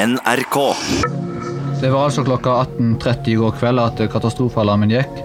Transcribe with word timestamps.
NRK. 0.00 0.56
Det 1.80 1.90
var 1.90 2.06
altså 2.06 2.22
klokka 2.24 2.50
18.30 2.78 3.26
i 3.28 3.34
går 3.36 3.50
kveld 3.60 3.80
at 3.82 3.98
katastrofealarmen 4.12 4.92
gikk. 4.94 5.18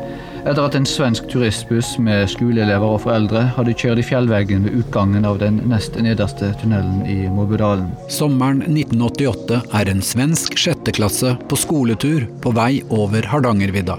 Etter 0.45 0.65
at 0.65 0.75
en 0.75 0.87
svensk 0.89 1.29
turistbuss 1.31 1.93
med 2.03 2.27
skoleelever 2.33 2.97
og 2.97 2.99
foreldre 3.05 3.45
hadde 3.55 3.75
kjørt 3.79 4.01
i 4.01 4.05
fjellveggen 4.05 4.65
ved 4.67 4.75
utgangen 4.81 5.23
av 5.25 5.39
den 5.39 5.61
nest 5.71 5.95
nederste 5.95 6.51
tunnelen 6.59 7.05
i 7.07 7.29
Mobudalen. 7.31 7.87
Sommeren 8.11 8.65
1988 8.67 9.61
er 9.79 9.93
en 9.93 10.03
svensk 10.03 10.59
sjetteklasse 10.59 11.37
på 11.47 11.61
skoletur 11.61 12.27
på 12.43 12.53
vei 12.57 12.81
over 12.91 13.31
Hardangervidda. 13.31 13.95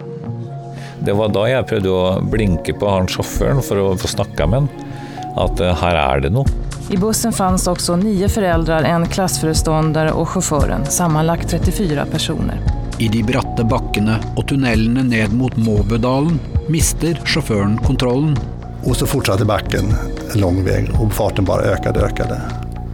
Det 1.08 1.16
var 1.16 1.32
da 1.32 1.48
jeg 1.54 1.70
prøvde 1.72 1.96
å 1.96 2.04
blinke 2.36 2.76
på 2.76 2.92
han 2.92 3.08
sjåføren 3.08 3.64
for 3.64 3.80
å 3.80 3.90
få 3.96 4.12
snakka 4.12 4.50
med 4.52 4.66
han. 4.66 4.94
At 5.40 5.60
eh, 5.60 5.76
her 5.80 6.04
er 6.04 6.26
det 6.28 6.36
noe. 6.36 6.65
I 6.90 6.96
bussen 6.96 7.32
fanns 7.32 7.66
också 7.66 7.96
nio 7.96 8.28
föräldrar, 8.28 8.82
en 8.82 9.06
klassföreståndare 9.06 10.12
och 10.12 10.28
chauffören, 10.28 10.86
sammanlagt 10.86 11.48
34 11.48 12.06
personer. 12.06 12.60
I 12.98 13.08
de 13.08 13.22
bratte 13.22 13.64
bakkene 13.66 14.20
og 14.38 14.46
tunnelene 14.48 15.02
ned 15.04 15.34
mot 15.34 15.56
Måbudalen 15.58 16.38
mister 16.70 17.18
sjåføren 17.24 17.76
kontrollen. 17.78 18.38
Och 18.84 18.96
så 18.96 19.06
fortsatte 19.06 19.44
backen 19.44 19.84
en 20.32 20.40
lång 20.40 20.64
väg 20.64 20.88
och 21.00 21.12
farten 21.12 21.44
bara 21.44 21.62
ökade 21.62 22.00
och 22.00 22.06
ökade. 22.06 22.40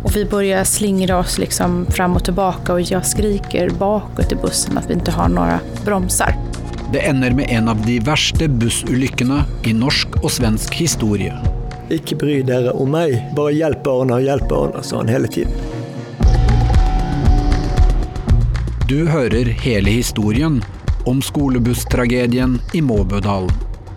Och 0.05 0.17
vi 0.17 0.25
börjar 0.25 0.65
slingra 0.65 1.19
oss 1.19 1.39
liksom 1.39 1.87
fram 1.87 2.17
och 2.17 2.25
tillbaka 2.25 2.73
och 2.73 2.81
jag 2.81 3.07
skriker 3.07 3.71
bakåt 3.71 4.33
i 4.33 4.37
bussen 4.37 4.79
att 4.79 4.91
vi 4.91 4.95
inte 4.95 5.11
har 5.11 5.29
några 5.29 5.61
bromsar. 5.85 6.37
Det 6.93 6.99
ender 6.99 7.31
med 7.31 7.51
en 7.51 7.69
av 7.69 7.87
de 7.87 8.01
verste 8.01 8.49
bussulykkene 8.49 9.45
i 9.65 9.73
norsk 9.73 10.25
og 10.25 10.31
svensk 10.31 10.75
historie. 10.75 11.52
Ikke 11.93 12.17
bry 12.17 12.39
dere 12.47 12.73
om 12.73 12.95
meg, 12.95 13.19
bare 13.37 13.53
hjelp 13.53 13.83
barna, 13.85 14.17
hjelp 14.25 14.47
barna, 14.49 14.81
sa 14.81 15.03
han 15.03 15.11
hele 15.13 15.29
tiden. 15.29 15.53
Du 18.89 19.05
hører 19.09 19.49
hele 19.61 19.93
historien 19.93 20.63
om 21.09 21.21
skolebusstragedien 21.25 22.59
i 22.73 22.81
Måbødalen. 22.85 23.53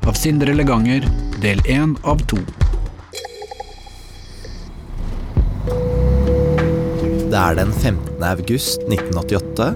Av 0.05 0.13
Sindre 0.19 0.53
Leganger, 0.53 1.07
del 1.41 1.63
én 1.71 1.95
av 2.03 2.19
to. 2.29 2.37
Det 7.31 7.39
er 7.41 7.57
den 7.57 7.73
15. 7.73 8.21
august 8.23 8.83
1988, 8.91 9.71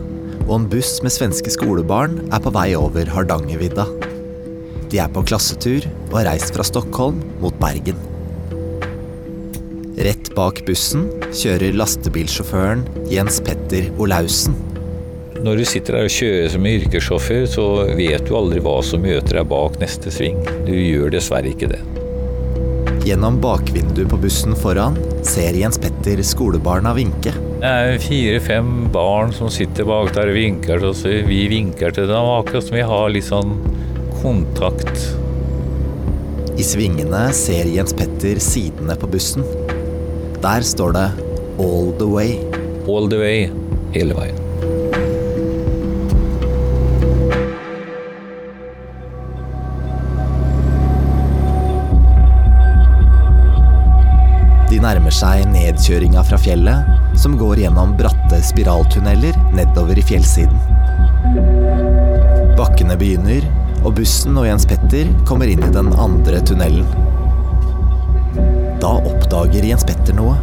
og 0.45 0.53
en 0.59 0.69
buss 0.69 0.99
med 1.05 1.15
svenske 1.15 1.55
skolebarn 1.55 2.19
er 2.29 2.43
på 2.43 2.53
vei 2.55 2.69
over 2.77 3.09
Hardangervidda. 3.15 3.87
De 4.89 5.01
er 5.01 5.11
på 5.13 5.25
klassetur 5.25 5.87
og 6.09 6.21
har 6.21 6.31
reist 6.33 6.55
fra 6.55 6.65
Stockholm 6.65 7.19
mot 7.43 7.55
Bergen. 7.61 8.08
Rett 9.99 10.29
bak 10.31 10.61
bussen 10.63 11.09
kjører 11.35 11.73
lastebilsjåføren 11.75 12.85
Jens 13.11 13.41
Petter 13.43 13.89
Olaussen. 13.99 14.53
Når 15.43 15.59
du 15.59 15.63
sitter 15.67 15.97
der 15.97 16.07
og 16.07 16.13
kjører 16.15 16.53
som 16.53 16.67
yrkessjåfør, 16.69 17.43
så 17.51 17.65
vet 17.97 18.23
du 18.23 18.31
aldri 18.39 18.61
hva 18.63 18.77
som 18.85 19.03
møter 19.03 19.41
deg 19.41 19.49
bak 19.51 19.75
neste 19.81 20.13
sving. 20.15 20.39
Du 20.63 20.71
gjør 20.71 21.11
dessverre 21.11 21.51
ikke 21.51 21.71
det. 21.73 21.81
Gjennom 23.03 23.41
bakvinduet 23.43 24.07
på 24.07 24.21
bussen 24.23 24.55
foran 24.59 24.95
ser 25.27 25.59
Jens 25.59 25.81
Petter 25.83 26.23
skolebarna 26.23 26.95
vinke. 26.95 27.35
Det 27.59 27.75
er 27.83 27.99
fire-fem 27.99 28.73
barn 28.95 29.35
som 29.35 29.51
sitter 29.51 29.87
bak 29.89 30.13
der 30.15 30.31
og 30.31 30.39
vinker, 30.39 30.79
til 30.79 30.93
oss. 30.93 31.03
vi 31.03 31.41
vinker 31.51 31.91
til 31.91 32.07
dem 32.07 32.35
akkurat 32.37 32.69
som 32.69 32.79
vi 32.79 32.87
har 32.87 33.11
litt 33.11 33.27
sånn 33.27 33.57
kontakt. 34.21 35.09
I 36.55 36.63
svingene 36.63 37.33
ser 37.35 37.67
Jens 37.67 37.91
Petter 37.95 38.39
sidene 38.43 38.95
på 38.99 39.11
bussen. 39.11 39.43
Der 40.41 40.61
står 40.61 40.91
det 40.91 41.09
'All 41.59 41.91
the 41.99 42.05
way'. 42.05 42.39
All 42.87 43.09
the 43.09 43.17
way, 43.19 43.49
hele 43.93 44.13
veien. 44.15 44.35
De 54.69 54.79
nærmer 54.79 55.11
seg 55.11 55.43
nedkjøringa 55.51 56.23
fra 56.23 56.37
fjellet, 56.37 56.85
som 57.19 57.35
går 57.37 57.55
gjennom 57.65 57.97
bratte 57.99 58.39
spiraltunneler 58.45 59.35
nedover 59.57 59.97
i 59.99 60.05
fjellsiden. 60.05 60.55
Bakkene 62.55 62.95
begynner, 62.95 63.43
og 63.83 63.95
bussen 63.99 64.37
og 64.37 64.47
Jens 64.47 64.65
Petter 64.69 65.09
kommer 65.27 65.51
inn 65.51 65.63
i 65.65 65.73
den 65.75 65.91
andre 65.99 66.39
tunnelen. 66.47 67.08
Da 68.79 68.87
oppdager 68.87 69.65
Jens 69.67 69.83
Petter 69.83 70.15
noe. 70.15 70.37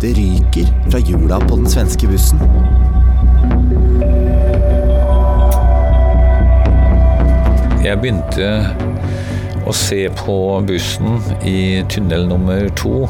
Det 0.00 0.12
ryker 0.14 0.68
fra 0.90 1.00
hjula 1.02 1.40
på 1.42 1.56
den 1.58 1.66
svenske 1.66 2.06
bussen. 2.06 2.38
Jeg 7.82 7.98
begynte 7.98 8.52
å 9.66 9.74
se 9.74 10.04
på 10.20 10.38
bussen 10.68 11.18
i 11.42 11.82
tunnel 11.90 12.28
nummer 12.30 12.70
to. 12.78 13.08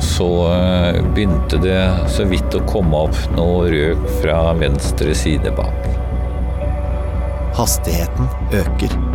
Så 0.00 0.30
eh, 0.48 1.02
begynte 1.12 1.60
det 1.60 1.82
så 2.08 2.24
vidt 2.30 2.56
å 2.56 2.64
komme 2.70 3.04
opp 3.04 3.20
noe 3.36 3.68
røk 3.68 4.08
fra 4.22 4.40
venstre 4.56 5.12
side 5.12 5.52
bak. 5.60 5.90
Hastigheten 7.60 8.32
øker. 8.64 9.09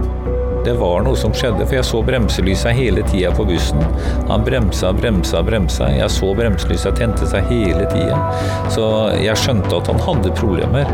Det 0.66 0.74
var 0.74 1.03
noe 1.06 1.14
som 1.14 1.34
skjedde, 1.36 1.62
for 1.68 1.78
jeg 1.78 1.86
så 1.86 2.00
bremselysa 2.02 2.72
hele 2.74 3.03
tida 3.06 3.30
på 3.38 3.44
bussen. 3.46 3.84
Han 4.31 4.42
bremsa, 4.48 4.90
bremsa, 4.98 5.44
bremsa. 5.46 5.92
Jeg 5.94 6.09
så 6.09 6.31
bremselysa 6.34 6.90
tente 6.98 7.28
seg 7.30 7.46
hele 7.52 7.86
tida. 7.92 8.18
Så 8.74 8.88
jeg 9.22 9.38
skjønte 9.38 9.78
at 9.78 9.92
han 9.92 10.02
hadde 10.08 10.34
problemer. 10.40 10.90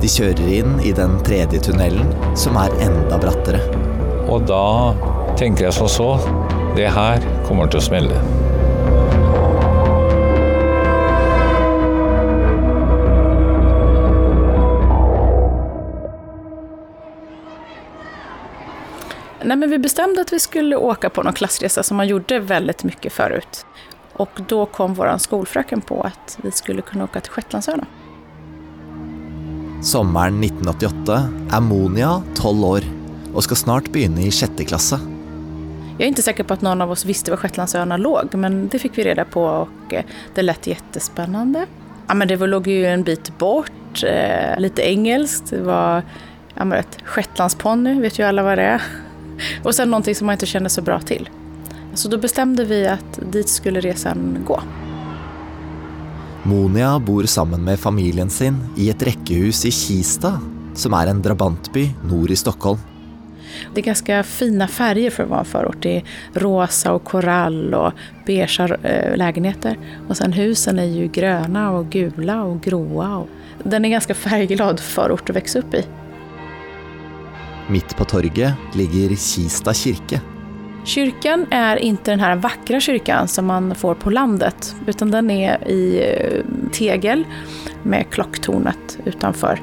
De 0.00 0.08
kjører 0.08 0.48
inn 0.62 0.80
i 0.80 0.94
den 0.96 1.18
tredje 1.28 1.60
tunnelen, 1.68 2.08
som 2.40 2.56
er 2.56 2.72
enda 2.88 3.20
brattere. 3.20 3.60
Og 4.32 4.48
da 4.48 4.64
tenker 5.36 5.68
jeg 5.68 5.76
som 5.76 5.92
så 5.92 6.08
Det 6.72 6.88
her 6.88 7.20
kommer 7.44 7.68
til 7.68 7.82
å 7.82 7.84
smelle. 7.84 8.41
Nej, 19.52 19.56
men 19.56 19.70
vi 19.70 19.78
bestämde 19.78 20.20
att 20.20 20.32
vi 20.32 20.38
skulle 20.38 20.76
åka 20.76 21.10
på 21.10 21.22
någon 21.22 21.32
klassresa 21.32 21.82
som 21.82 21.96
man 21.96 22.08
gjorde 22.08 22.38
väldigt 22.38 22.84
mycket 22.84 23.12
förut. 23.12 23.66
Och 24.12 24.30
då 24.48 24.66
kom 24.66 24.94
vår 24.94 25.18
skolfröken 25.18 25.80
på 25.80 26.02
att 26.02 26.38
vi 26.42 26.50
skulle 26.50 26.82
kunna 26.82 27.04
åka 27.04 27.20
till 27.20 27.32
Shetlandsöarna. 27.32 27.86
Sommeren 29.82 30.44
1988 30.44 31.28
er 31.52 31.60
Monia 31.60 32.22
12 32.34 32.64
år 32.64 32.88
og 33.34 33.44
skal 33.44 33.60
snart 33.60 33.92
begynne 33.92 34.24
i 34.24 34.30
sjette 34.30 34.64
klasse. 34.64 35.00
Jag 35.98 36.04
är 36.04 36.08
inte 36.08 36.22
säker 36.22 36.44
på 36.44 36.54
att 36.54 36.62
någon 36.62 36.80
av 36.80 36.90
oss 36.90 37.04
visste 37.04 37.30
var 37.30 37.36
Shetlandsöarna 37.36 37.96
låg, 37.96 38.34
men 38.34 38.68
det 38.68 38.78
fick 38.78 38.98
vi 38.98 39.04
reda 39.04 39.24
på 39.24 39.44
och 39.44 39.94
eh, 39.94 40.04
det 40.34 40.42
lät 40.42 40.66
jättespännande. 40.66 41.66
Ja, 42.06 42.14
men 42.14 42.28
det 42.28 42.36
var, 42.36 42.46
låg 42.46 42.66
ju 42.66 42.86
en 42.86 43.02
bit 43.02 43.38
bort, 43.38 44.02
eh, 44.04 44.58
lite 44.58 44.82
engelskt, 44.82 45.50
det 45.50 45.60
var 45.60 46.02
ja, 46.54 46.82
shetlandsponny, 47.04 48.00
vet 48.00 48.18
ju 48.18 48.22
alla 48.22 48.42
vad 48.42 48.58
det 48.58 48.64
är. 48.64 48.82
Och 49.62 49.74
sen 49.74 49.90
någonting 49.90 50.14
som 50.14 50.26
man 50.26 50.32
inte 50.32 50.46
kände 50.46 50.68
så 50.68 50.82
bra 50.82 51.00
till. 51.00 51.28
Så 51.94 52.08
då 52.08 52.18
bestämde 52.18 52.64
vi 52.64 52.86
att 52.86 53.20
dit 53.32 53.48
skulle 53.48 53.80
resan 53.80 54.44
gå. 54.46 54.62
Monia 56.42 56.98
bor 56.98 57.24
sammen 57.24 57.64
med 57.64 57.80
familien 57.80 58.30
sin 58.30 58.56
i 58.76 58.90
et 58.90 59.02
rekkehus 59.02 59.64
i 59.64 59.70
Kista, 59.70 60.40
som 60.74 60.94
er 60.94 61.06
en 61.06 61.22
drabantby 61.22 61.90
nord 62.04 62.30
i 62.30 62.36
Stockholm. 62.36 62.78
Det 63.74 63.80
är 63.80 63.84
ganska 63.84 64.22
fina 64.22 64.68
färger 64.68 65.10
för 65.10 65.22
att 65.22 65.28
vara 65.28 65.40
en 65.40 65.44
förort. 65.44 65.76
Det 65.80 65.96
är 65.96 66.04
rosa 66.32 66.92
och 66.92 67.04
korall 67.04 67.74
och 67.74 67.92
beige 68.26 68.60
eh, 68.60 69.16
lägenheter. 69.16 69.78
Och 70.08 70.16
sen 70.16 70.32
husen 70.32 70.78
är 70.78 70.84
ju 70.84 71.08
gröna 71.08 71.70
och 71.70 71.86
gula 71.86 72.42
och 72.42 72.60
gråa. 72.60 73.24
Den 73.64 73.84
är 73.84 73.88
ganska 73.88 74.14
färgglad 74.14 74.80
förort 74.80 75.30
att 75.30 75.36
växa 75.36 75.58
upp 75.58 75.74
i. 75.74 75.84
Midt 77.70 77.96
på 77.96 78.04
torget 78.04 78.54
ligger 78.74 79.16
Kista 79.16 79.74
kirke. 79.74 80.20
Kyrkan 80.84 81.44
er 81.54 81.78
ikke 81.78 82.08
den 82.10 82.20
här 82.20 82.36
vackra 82.42 82.80
kyrkan 82.80 83.28
som 83.28 83.46
man 83.46 83.74
får 83.74 83.94
på 84.02 84.10
landet, 84.10 84.74
utan 84.86 85.10
den 85.10 85.30
er 85.30 85.62
i 85.70 86.02
eh, 86.02 86.42
tegel 86.74 87.22
med 87.86 88.10
klokktornet 88.10 88.98
utenfor. 89.06 89.62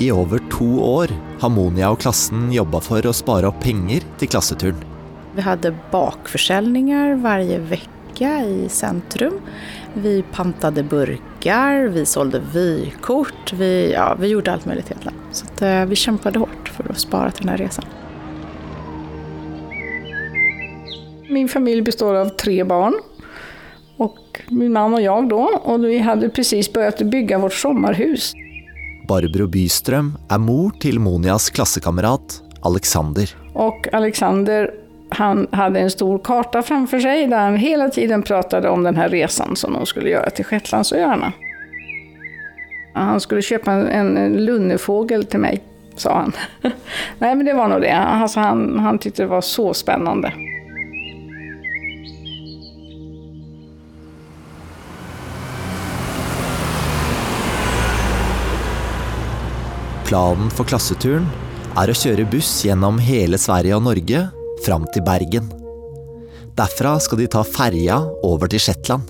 I 0.00 0.10
over 0.12 0.40
to 0.50 0.68
år 0.80 1.12
har 1.42 1.52
Monia 1.52 1.90
og 1.92 2.00
klassen 2.00 2.48
jobba 2.54 2.80
for 2.80 3.04
å 3.04 3.12
spare 3.12 3.50
opp 3.50 3.60
penger 3.60 4.06
til 4.18 4.30
klasseturen. 4.32 4.80
Vi 5.34 5.44
hadde 5.44 5.74
bakförsäljningar 5.92 7.18
varje 7.22 7.58
vecka 7.58 7.97
i 8.24 8.68
centrum. 8.68 9.40
Vi 9.94 10.24
pantade 10.32 10.82
burkar, 10.82 11.88
vi 11.88 12.06
sålde 12.06 12.42
vykort, 12.52 13.52
vi, 13.52 13.92
ja, 13.92 14.16
vi 14.20 14.28
gjorde 14.28 14.52
allt 14.52 14.66
möjligt 14.66 14.86
egentligen. 14.86 15.18
Så 15.32 15.46
att, 15.46 15.62
eh, 15.62 15.84
vi 15.84 15.96
kämpade 15.96 16.38
hårt 16.38 16.68
för 16.68 16.90
att 16.90 16.98
spara 16.98 17.30
till 17.30 17.46
den 17.46 17.48
här 17.48 17.58
resan. 17.58 17.84
Min 21.30 21.48
familj 21.48 21.82
består 21.82 22.14
av 22.14 22.28
tre 22.28 22.64
barn. 22.64 22.94
Och 23.96 24.18
min 24.48 24.72
man 24.72 24.94
och 24.94 25.02
jag 25.02 25.28
då, 25.28 25.60
och 25.64 25.84
vi 25.84 25.98
hade 25.98 26.28
precis 26.28 26.72
börjat 26.72 26.98
bygga 26.98 27.38
vårt 27.38 27.52
sommarhus. 27.54 28.34
Barbro 29.08 29.46
Bystrøm 29.48 30.10
er 30.30 30.38
mor 30.38 30.74
til 30.80 30.98
Monias 31.00 31.48
klassekamerat 31.50 32.42
Alexander. 32.62 33.30
Och 33.54 33.88
Alexander 33.92 34.70
han 35.10 35.46
hade 35.52 35.80
en 35.80 35.90
stor 35.90 36.18
karta 36.18 36.62
framför 36.62 37.00
sig 37.00 37.26
där 37.26 37.38
han 37.38 37.56
hela 37.56 37.88
tiden 37.88 38.22
pratade 38.22 38.68
om 38.68 38.82
den 38.82 38.96
här 38.96 39.08
som 39.54 39.72
de 39.72 39.86
skulle 39.86 40.10
göra 40.10 40.30
till 40.30 40.44
Shetlandsöarna. 40.44 41.32
Han 42.92 43.20
skulle 43.20 43.42
köpa 43.42 43.72
en, 43.72 44.16
en 44.16 44.44
lunnefågel 44.44 45.24
till 45.24 45.40
mig, 45.40 45.62
sa 45.96 46.14
han. 46.14 46.32
Nej, 47.18 47.34
men 47.34 47.46
det 47.46 47.52
var 47.52 47.68
nog 47.68 47.80
det. 47.80 47.96
Alltså, 47.96 48.40
han, 48.40 48.78
han 48.78 48.98
tyckte 48.98 49.22
det 49.22 49.26
var 49.26 49.40
så 49.40 49.74
spännande. 49.74 50.32
Planen 60.08 60.50
for 60.50 60.64
klasseturen 60.64 61.26
er 61.76 61.90
å 61.92 61.94
kjøre 61.94 62.24
buss 62.32 62.64
gjennom 62.64 62.96
hele 62.98 63.36
Sverige 63.38 63.76
og 63.76 63.84
Norge 63.84 64.22
fram 64.68 64.84
til 64.92 65.04
Bergen. 65.06 65.48
Derfra 66.58 66.98
skal 67.00 67.22
de 67.22 67.28
ta 67.30 67.44
ferja 67.46 68.02
over 68.26 68.50
til 68.50 68.60
Shetland. 68.60 69.08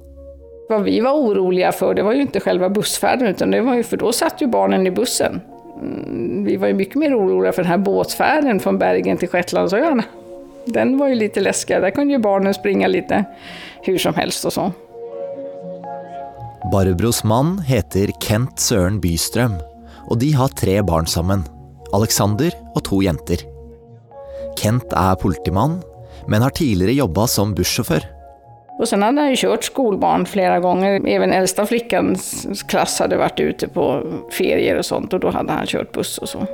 Hva 0.68 0.82
vi 0.84 0.98
var 1.00 1.16
urolige 1.16 1.70
for, 1.72 1.96
det 1.96 2.04
var 2.04 2.14
jo 2.14 2.26
ikke 2.26 2.42
själva 2.44 2.68
bussferden, 2.68 3.28
utan 3.32 3.50
det 3.50 3.62
var 3.64 3.74
ju, 3.74 3.82
för 3.82 3.96
då 3.96 4.12
satt 4.12 4.40
jo 4.40 4.48
barnen 4.48 4.86
i 4.86 4.90
bussen. 4.90 5.40
Mm, 5.82 6.44
Vi 6.44 6.56
var 6.56 6.68
jo 6.68 6.76
mye 6.76 6.98
mer 6.98 7.14
urolige 7.14 7.52
for 7.52 7.62
denne 7.62 7.78
båtferden 7.84 8.60
fra 8.60 8.72
Bergen 8.72 9.18
til 9.18 9.28
Shetlandsøyene. 9.28 10.04
Den 10.66 10.98
var 10.98 11.08
jo 11.08 11.14
litt 11.14 11.36
läskigare, 11.36 11.80
Der 11.80 11.90
kunne 11.90 12.12
jo 12.12 12.18
barnen 12.18 12.54
springe 12.54 12.88
litt 12.88 13.08
hvor 13.08 13.98
som 13.98 14.14
helst 14.14 14.44
og 14.44 14.52
sånn. 14.52 14.74
Barbros 16.72 17.24
mann 17.24 17.58
heter 17.64 18.12
Kent 18.20 18.60
Søren 18.60 19.00
Bystrøm, 19.00 19.56
og 20.10 20.18
de 20.18 20.34
har 20.34 20.48
tre 20.48 20.82
barn 20.82 21.06
sammen. 21.06 21.46
Alexander 21.94 22.52
og 22.76 22.84
to 22.84 23.00
jenter. 23.00 23.57
Kent 24.58 24.92
er 24.96 25.18
politimann, 25.20 25.78
men 26.28 26.42
har 26.42 26.54
tidligere 26.56 26.98
jobba 26.98 27.26
som 27.30 27.54
bussjåfør. 27.56 28.04
Og 28.78 28.86
sen 28.86 29.02
hadde 29.02 29.24
han 29.24 29.34
kjørt 29.34 29.58
kört 29.58 29.68
skolbarn 29.72 30.26
flere 30.26 30.60
ganger. 30.62 31.00
Även 31.06 31.32
eldste 31.34 31.66
flikkens 31.66 32.62
klass 32.70 33.00
hadde 33.02 33.18
vært 33.18 33.40
ute 33.40 33.66
på 33.74 33.86
ferier 34.34 34.78
og 34.78 34.86
sånt 34.86 35.14
og 35.14 35.24
da 35.24 35.34
hadde 35.34 35.56
han 35.56 35.66
kjørt 35.66 35.90
buss 35.96 36.14
og 36.22 36.30
så. 36.30 36.44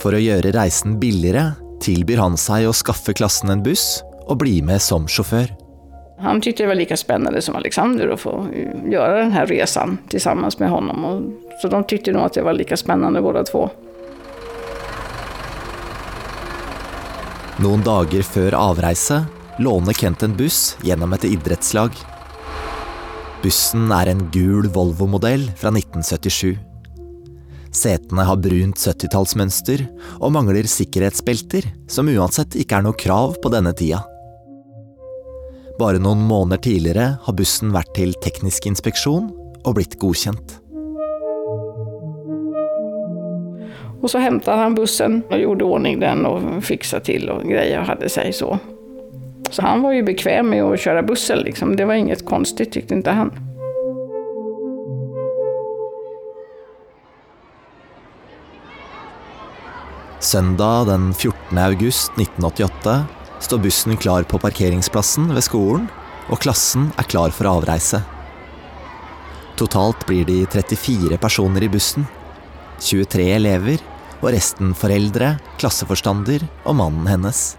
For 0.00 0.16
å 0.16 0.22
gjøre 0.22 0.54
reisen 0.56 0.96
billigere 1.00 1.52
tilbyr 1.84 2.22
han 2.22 2.38
seg 2.40 2.64
å 2.66 2.72
skaffe 2.72 3.12
klassen 3.16 3.52
en 3.52 3.62
buss 3.64 4.00
og 4.24 4.40
bli 4.40 4.62
med 4.64 4.80
som 4.80 5.04
sjåfør. 5.10 5.52
Han 6.24 6.40
syntes 6.40 6.62
det 6.62 6.70
var 6.70 6.78
like 6.78 6.96
spennende 6.96 7.42
som 7.44 7.56
Alexander 7.58 8.14
å 8.14 8.16
få 8.16 8.32
gjøre 8.88 9.26
denne 9.26 9.44
reisen 9.50 9.98
sammen 10.16 10.48
med 10.58 10.70
ham. 10.72 10.92
Så 11.60 11.68
de 11.68 11.82
syntes 11.90 12.16
at 12.16 12.38
det 12.38 12.46
var 12.46 12.56
like 12.56 12.78
spennende, 12.80 13.20
båda 13.20 13.44
två. 13.44 13.68
Noen 17.62 17.84
dager 17.86 18.24
før 18.26 18.56
avreise 18.58 19.20
låner 19.62 19.94
Kent 19.94 20.24
en 20.26 20.32
buss 20.34 20.74
gjennom 20.82 21.12
et 21.14 21.26
idrettslag. 21.28 21.94
Bussen 23.44 23.92
er 23.94 24.10
en 24.10 24.24
gul 24.34 24.66
Volvo-modell 24.74 25.44
fra 25.60 25.70
1977. 25.70 26.56
Setene 27.74 28.26
har 28.26 28.40
brunt 28.42 28.80
70-tallsmønster 28.82 29.84
og 30.18 30.34
mangler 30.34 30.66
sikkerhetsbelter, 30.66 31.68
som 31.86 32.10
uansett 32.10 32.58
ikke 32.58 32.80
er 32.80 32.88
noe 32.88 32.98
krav 32.98 33.38
på 33.38 33.54
denne 33.54 33.74
tida. 33.78 34.02
Bare 35.78 36.02
noen 36.02 36.26
måneder 36.26 36.62
tidligere 36.66 37.08
har 37.22 37.38
bussen 37.38 37.70
vært 37.74 37.94
til 37.94 38.18
teknisk 38.22 38.66
inspeksjon 38.70 39.30
og 39.62 39.78
blitt 39.78 39.94
godkjent. 40.02 40.58
Och 44.04 44.10
så 44.10 44.18
hämtade 44.18 44.56
han 44.56 44.74
bussen 44.74 45.22
och 45.30 45.38
gjorde 45.38 45.64
ordning 45.64 46.00
den 46.00 46.26
och 46.26 46.64
fixade 46.64 47.04
till 47.04 47.30
och 47.30 47.48
grejer 47.48 47.80
och 47.80 47.86
hade 47.86 48.08
sig 48.08 48.32
så. 48.32 48.58
Så 49.50 49.62
han 49.62 49.82
var 49.82 49.92
ju 49.92 50.02
bekväm 50.02 50.50
med 50.50 50.62
att 50.62 50.80
köra 50.80 51.02
bussen 51.02 51.38
liksom. 51.38 51.76
Det 51.76 51.84
var 51.84 51.94
inget 51.94 52.26
konstigt 52.26 52.72
tyckte 52.72 52.94
inte 52.94 53.10
han. 53.10 53.32
Søndag 60.20 60.84
den 60.84 61.14
14. 61.14 61.58
august 61.58 62.12
1988 62.12 63.04
står 63.40 63.58
bussen 63.58 63.96
klar 63.96 64.22
på 64.22 64.38
parkeringsplassen 64.38 65.34
ved 65.34 65.44
skolen, 65.44 65.88
og 66.28 66.44
klassen 66.44 66.90
er 66.98 67.08
klar 67.08 67.32
for 67.32 67.48
avreise. 67.48 68.02
Totalt 69.56 70.06
blir 70.06 70.24
de 70.24 70.44
34 70.46 71.16
personer 71.16 71.62
i 71.62 71.68
bussen. 71.68 72.04
23 72.80 73.32
elever, 73.32 73.78
og 74.24 74.32
resten 74.32 74.72
foreldre, 74.76 75.36
klasseforstander 75.60 76.46
og 76.64 76.78
mannen 76.80 77.06
hennes. 77.10 77.54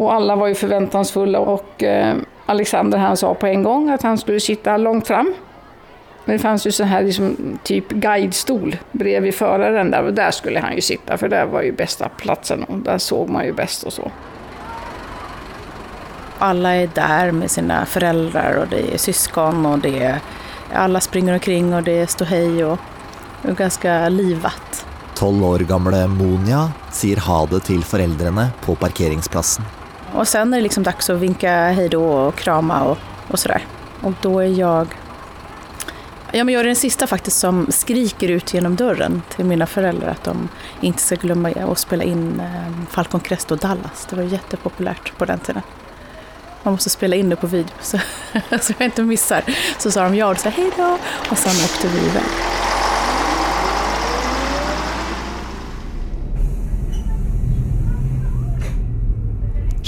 Og 0.00 0.08
alle 0.14 0.36
var 0.38 0.48
jo 0.48 0.54
forventningsfulle, 0.54 1.38
och 1.38 1.82
eh, 1.82 2.16
Alexander 2.46 2.98
han 2.98 3.16
sa 3.16 3.34
på 3.34 3.46
en 3.46 3.62
gang 3.62 3.90
at 3.90 4.02
han 4.02 4.18
skulle 4.18 4.40
sitte 4.40 4.76
langt 4.76 5.06
fram. 5.06 5.34
Men 6.24 6.36
det 6.36 6.42
fanns 6.42 6.66
jo 6.66 6.72
så 6.72 6.84
här 6.84 7.02
liksom, 7.02 7.58
typ 7.64 7.88
guidestol 7.88 8.76
bredvid 8.92 9.34
føreren, 9.34 9.90
der, 9.90 10.02
og 10.02 10.14
der 10.14 10.30
skulle 10.30 10.60
han 10.60 10.74
jo 10.74 10.82
sitte, 10.82 11.16
for 11.18 11.28
der 11.28 11.48
var 11.50 11.62
jo 11.62 11.76
beste 11.76 12.08
plassen, 12.16 12.64
og 12.68 12.84
der 12.84 12.98
såg 12.98 13.30
man 13.30 13.46
jo 13.46 13.54
best 13.54 13.84
og 13.84 13.92
så. 13.92 14.10
Alle 16.40 16.68
er 16.68 16.92
der 16.94 17.32
med 17.32 17.50
sine 17.50 17.86
foreldre, 17.86 18.44
og 18.60 18.70
det 18.70 18.94
er 18.94 18.98
syskon 18.98 19.66
og 19.66 19.82
det 19.82 20.02
er 20.02 20.20
Alle 20.72 21.00
springer 21.00 21.34
omkring 21.34 21.74
og 21.74 21.84
det 21.84 22.02
är 22.02 22.06
ståhej 22.06 22.64
og, 22.64 22.78
det 23.42 23.50
er 23.50 23.54
ganske 23.54 24.08
livat. 24.08 24.89
Tolv 25.20 25.44
år 25.44 25.58
gamle 25.58 26.06
Monia 26.08 26.70
sier 26.96 27.18
ha 27.20 27.42
det 27.44 27.58
til 27.66 27.82
foreldrene 27.84 28.46
på 28.64 28.72
parkeringsplassen. 28.80 29.66
Og 30.16 30.24
sen 30.24 30.48
er 30.48 30.62
det 30.62 30.70
liksom 30.70 30.86
dags 30.86 31.10
å 31.12 31.18
vinke 31.20 31.50
hei 31.76 31.90
då 31.92 32.00
og 32.00 32.38
krama 32.40 32.78
og, 32.88 32.96
och 33.28 33.38
sådär. 33.38 33.66
Og 34.02 34.14
da 34.22 34.30
er 34.40 34.48
jeg 34.48 34.86
Ja, 36.32 36.44
men 36.44 36.54
jeg 36.54 36.60
er 36.60 36.64
den 36.64 36.76
siste 36.76 37.06
faktisk 37.06 37.36
som 37.36 37.66
skriker 37.68 38.30
ut 38.30 38.54
gjennom 38.54 38.76
døren 38.76 39.20
til 39.34 39.44
mine 39.44 39.66
foreldre 39.66 40.14
at 40.14 40.24
de 40.24 40.48
ikke 40.88 41.02
skal 41.02 41.20
glemme 41.24 41.52
å 41.66 41.74
spille 41.76 42.06
in 42.06 42.40
eh, 42.40 42.70
Falcon 42.88 43.20
Crest 43.20 43.52
og 43.52 43.60
Dallas. 43.60 44.06
Det 44.06 44.16
var 44.16 44.30
kjempepopulært 44.30 45.12
på 45.18 45.28
den 45.28 45.40
tiden. 45.44 45.68
Man 46.62 46.78
måste 46.78 46.94
spille 46.94 47.18
inn 47.18 47.28
det 47.28 47.36
på 47.36 47.50
video 47.50 47.76
så, 47.82 48.00
så 48.62 48.72
jeg 48.78 48.94
ikke 48.94 49.04
missar. 49.04 49.44
Så 49.76 49.90
sa 49.90 50.08
de 50.08 50.22
ja 50.22 50.32
og 50.32 50.40
sa 50.40 50.48
hei 50.48 50.70
då 50.78 50.94
og 50.94 51.36
så 51.36 51.50
åkte 51.50 51.92
vi 51.92 52.06
iväg. 52.08 52.59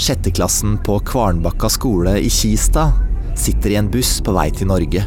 Sjetteklassen 0.03 0.77
på 0.83 0.99
Kvarnbakka 0.99 1.69
skole 1.69 2.17
i 2.19 2.29
Kista 2.29 2.91
sitter 3.37 3.69
i 3.69 3.75
en 3.75 3.87
buss 3.91 4.17
på 4.19 4.33
vei 4.35 4.49
til 4.51 4.67
Norge. 4.67 4.99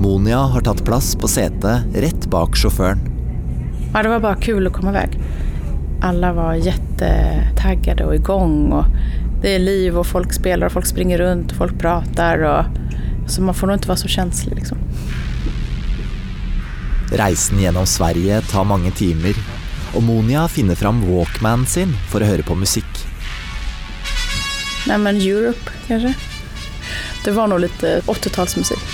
Monia 0.00 0.38
har 0.54 0.64
tatt 0.64 0.80
plass 0.86 1.10
på 1.20 1.28
setet 1.28 1.98
rett 2.00 2.28
bak 2.32 2.56
sjåføren. 2.56 3.02
Ja, 3.92 4.00
det 4.00 4.08
var 4.08 4.22
bare 4.24 4.40
kul 4.40 4.70
å 4.70 4.72
komme 4.72 4.94
vekk. 4.96 5.18
Alle 6.08 6.30
var 6.38 6.62
kjempetaggede 6.64 8.06
og 8.08 8.14
i 8.16 8.22
gang. 8.30 8.56
Og 8.78 9.42
det 9.44 9.52
er 9.58 9.66
liv 9.66 10.00
og 10.00 10.08
folk 10.14 10.32
spiller, 10.32 10.70
og 10.70 10.78
folk 10.78 10.88
springer 10.88 11.20
rundt, 11.20 11.52
og 11.52 11.60
folk 11.66 11.76
prater. 11.84 12.46
Og... 12.48 12.80
så 13.28 13.44
man 13.44 13.58
får 13.58 13.68
nå 13.68 13.76
ikke 13.82 13.92
være 13.92 14.04
så 14.06 14.12
følsom, 14.14 14.56
Liksom. 14.62 14.80
Reisen 17.20 17.60
gjennom 17.60 17.84
Sverige 17.84 18.40
tar 18.48 18.64
mange 18.64 18.96
timer, 18.96 19.36
og 19.92 20.08
Monia 20.08 20.48
finner 20.48 20.76
fram 20.76 21.04
walkmanen 21.04 21.68
sin 21.68 21.92
for 22.08 22.24
å 22.24 22.32
høre 22.32 22.48
på 22.48 22.56
musikk. 22.56 23.04
Nej 24.86 24.98
men 24.98 25.16
Europe 25.20 25.72
kanskje. 25.88 26.14
Det 27.24 27.34
var 27.34 27.50
noe 27.50 27.66
litt 27.66 27.82
80-tallsmusikk. 27.82 28.84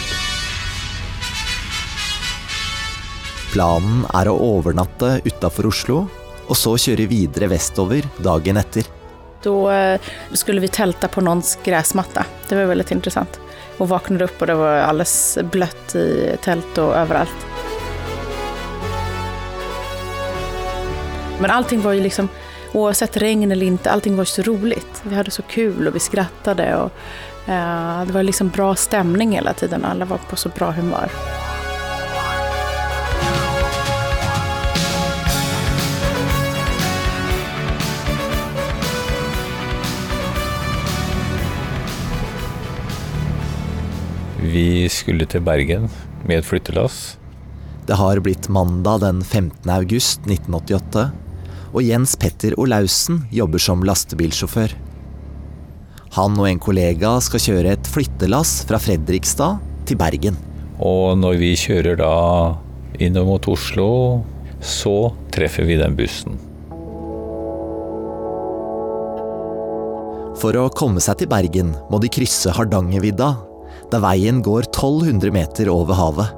Planen 3.55 4.03
er 4.11 4.27
å 4.27 4.35
overnatte 4.43 5.21
utafor 5.23 5.69
Oslo, 5.69 5.99
og 6.49 6.57
så 6.59 6.73
kjøre 6.81 7.07
videre 7.07 7.47
vestover 7.53 8.03
dagen 8.19 8.59
etter. 8.59 8.89
Då 9.45 9.71
eh, 9.71 10.01
skulle 10.33 10.61
vi 10.61 10.69
telte 10.69 11.09
på 11.09 11.21
noens 11.21 11.59
gressmatte. 11.65 12.25
Det 12.49 12.57
var 12.57 12.73
veldig 12.73 12.89
interessant. 12.97 13.39
Hun 13.79 13.89
våknet 13.89 14.25
opp, 14.27 14.41
og 14.41 14.51
det 14.51 14.57
var 14.59 14.87
alles 14.89 15.15
bløtt 15.53 15.95
i 16.01 16.09
teltet 16.43 16.81
og 16.83 16.97
overalt. 16.97 17.47
Men 21.39 21.51
allting 21.51 21.83
var 21.85 21.95
jo 21.95 22.03
liksom, 22.03 22.31
oavsett 22.75 23.17
regn 23.17 23.53
eller 23.53 23.67
inte, 23.67 23.91
allting 23.91 24.17
var 24.17 24.25
så 24.25 24.43
roligt. 24.43 25.03
Vi 25.03 25.15
hade 25.15 25.31
så 25.31 25.43
kul 25.43 25.87
och 25.89 25.95
vi 25.95 26.01
skrattade 26.01 26.77
och 26.77 26.91
eh, 27.49 28.07
det 28.07 28.13
var 28.13 28.23
liksom 28.23 28.49
bra 28.49 28.75
stämning 28.75 29.33
hela 29.33 29.53
tiden. 29.53 29.85
Alla 29.85 30.05
var 30.05 30.19
på 30.19 30.37
så 30.37 30.49
bra 30.49 30.71
humör. 30.71 31.11
Vi 44.55 44.89
skulle 44.89 45.25
til 45.27 45.41
Bergen 45.41 45.89
med 46.29 46.39
et 46.39 46.47
flyttelass. 46.47 47.17
Det 47.87 47.97
har 47.97 48.21
blitt 48.21 48.49
mandag 48.49 49.01
den 49.01 49.25
15. 49.25 49.71
august 49.71 50.21
1988, 50.21 51.11
og 51.75 51.83
Jens 51.83 52.15
Petter 52.21 52.55
Olaussen 52.61 53.25
jobber 53.35 53.63
som 53.63 53.83
lastebilsjåfør. 53.87 54.75
Han 56.15 56.37
og 56.39 56.47
en 56.47 56.63
kollega 56.63 57.17
skal 57.27 57.43
kjøre 57.43 57.75
et 57.75 57.89
flyttelass 57.91 58.61
fra 58.69 58.79
Fredrikstad 58.79 59.59
til 59.89 59.99
Bergen. 59.99 60.39
Og 60.79 61.19
når 61.19 61.41
vi 61.41 61.51
kjører 61.59 61.99
da 61.99 62.15
innover 63.03 63.35
mot 63.35 63.49
Oslo, 63.51 63.89
så 64.63 65.11
treffer 65.35 65.67
vi 65.67 65.81
den 65.81 65.97
bussen. 65.99 66.39
For 70.39 70.55
å 70.61 70.71
komme 70.77 71.03
seg 71.03 71.19
til 71.21 71.31
Bergen 71.31 71.73
må 71.91 71.99
de 72.03 72.11
krysse 72.13 72.55
Hardangervidda, 72.55 73.33
der 73.91 74.03
veien 74.03 74.41
går 74.45 74.69
1200 74.69 75.35
meter 75.35 75.71
over 75.73 75.99
havet. 75.99 76.31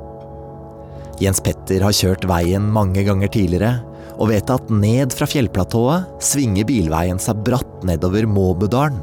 Jens 1.21 1.40
Petter 1.45 1.85
har 1.85 1.97
kjørt 1.97 2.25
veien 2.28 2.64
mange 2.73 3.05
ganger 3.07 3.31
tidligere, 3.33 3.81
og 4.16 4.30
vet 4.30 4.50
at 4.52 4.70
ned 4.73 5.12
fra 5.16 5.28
fjellplatået 5.28 6.23
svinger 6.25 6.66
bilveien 6.68 7.20
seg 7.20 7.42
bratt 7.46 7.85
nedover 7.87 8.28
Måbudalen, 8.30 9.02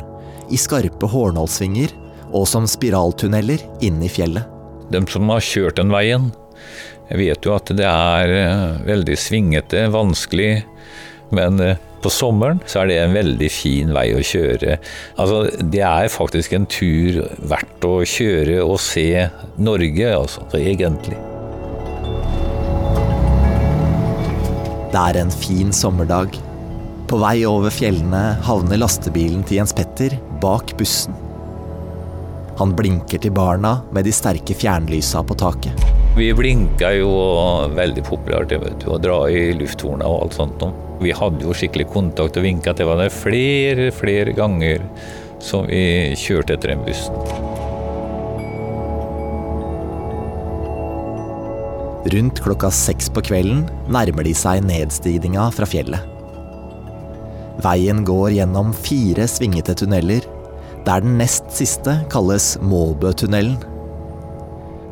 i 0.52 0.60
skarpe 0.60 1.08
hårnålsvinger 1.10 1.94
og 2.34 2.48
som 2.50 2.66
spiraltunneler 2.70 3.62
inne 3.86 4.08
i 4.08 4.12
fjellet. 4.12 4.50
De 4.92 5.02
som 5.10 5.30
har 5.32 5.46
kjørt 5.46 5.80
den 5.80 5.94
veien, 5.94 6.32
vet 7.14 7.46
jo 7.46 7.56
at 7.56 7.72
det 7.78 7.88
er 7.88 8.36
eh, 8.36 8.86
veldig 8.88 9.18
svingete, 9.20 9.88
vanskelig, 9.94 10.52
men 11.34 11.62
eh, 11.64 11.82
på 12.04 12.12
sommeren 12.12 12.60
så 12.68 12.84
er 12.84 12.90
det 12.90 12.98
en 13.02 13.16
veldig 13.16 13.50
fin 13.54 13.94
vei 13.96 14.10
å 14.16 14.24
kjøre. 14.26 14.78
Altså, 15.22 15.46
det 15.62 15.86
er 15.88 16.12
faktisk 16.12 16.58
en 16.58 16.68
tur 16.68 17.22
verdt 17.40 17.88
å 17.88 17.96
kjøre 18.04 18.60
og 18.66 18.82
se 18.84 19.30
Norge, 19.62 20.10
altså, 20.18 20.50
egentlig. 20.60 21.20
Det 24.94 25.02
er 25.02 25.18
en 25.24 25.32
fin 25.34 25.72
sommerdag. 25.74 26.36
På 27.10 27.18
vei 27.18 27.40
over 27.50 27.74
fjellene 27.74 28.36
havner 28.46 28.78
lastebilen 28.78 29.42
til 29.42 29.58
Jens 29.58 29.74
Petter 29.74 30.14
bak 30.42 30.76
bussen. 30.78 31.16
Han 32.60 32.76
blinker 32.78 33.18
til 33.24 33.34
barna 33.34 33.80
med 33.90 34.06
de 34.06 34.14
sterke 34.14 34.54
fjernlysa 34.54 35.24
på 35.26 35.38
taket. 35.42 35.82
Vi 36.14 36.28
blinka 36.38 36.92
jo 36.94 37.10
veldig 37.74 38.04
populært 38.06 38.54
vet 38.54 38.84
du, 38.84 38.92
å 38.94 39.00
dra 39.02 39.18
i 39.34 39.48
lufthorna 39.58 40.06
og 40.06 40.28
alt 40.28 40.38
sånt. 40.38 40.68
Vi 41.02 41.16
hadde 41.18 41.42
jo 41.42 41.58
skikkelig 41.58 41.90
kontakt 41.90 42.38
og 42.38 42.46
vinka 42.46 42.76
til 42.78 42.86
hverandre 42.86 43.10
flere, 43.18 43.90
flere 43.98 44.38
ganger 44.38 44.86
som 45.42 45.66
vi 45.74 46.14
kjørte 46.22 46.54
etter 46.60 46.76
den 46.76 46.86
bussen. 46.86 47.53
Rundt 52.12 52.42
klokka 52.44 52.68
seks 52.74 53.08
på 53.14 53.24
kvelden 53.24 53.64
nærmer 53.92 54.28
de 54.28 54.34
seg 54.36 54.66
nedstigninga 54.68 55.46
fra 55.56 55.68
fjellet. 55.70 56.10
Veien 57.64 58.02
går 58.04 58.34
gjennom 58.36 58.74
fire 58.76 59.28
svingete 59.30 59.76
tunneler, 59.80 60.26
der 60.84 61.04
den 61.06 61.16
nest 61.22 61.48
siste 61.56 61.96
kalles 62.12 62.58
Måbøtunnelen. 62.60 63.56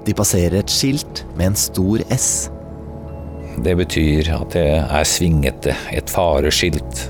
De 0.08 0.16
passerer 0.18 0.62
et 0.62 0.72
skilt 0.72 1.26
med 1.36 1.52
en 1.52 1.60
stor 1.60 2.02
S. 2.16 2.50
Det 3.62 3.76
betyr 3.76 4.32
at 4.38 4.56
det 4.56 4.68
er 4.80 5.06
svingete, 5.08 5.76
et 5.92 6.10
fareskilt. 6.10 7.10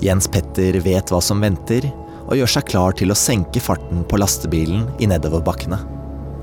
Jens 0.00 0.30
Petter 0.32 0.80
vet 0.80 1.12
hva 1.12 1.20
som 1.20 1.44
venter, 1.44 1.84
og 2.30 2.38
gjør 2.38 2.54
seg 2.56 2.68
klar 2.70 2.96
til 2.96 3.12
å 3.12 3.18
senke 3.18 3.60
farten 3.60 4.06
på 4.08 4.18
lastebilen 4.22 4.86
i 5.02 5.08
nedoverbakkene. 5.10 5.99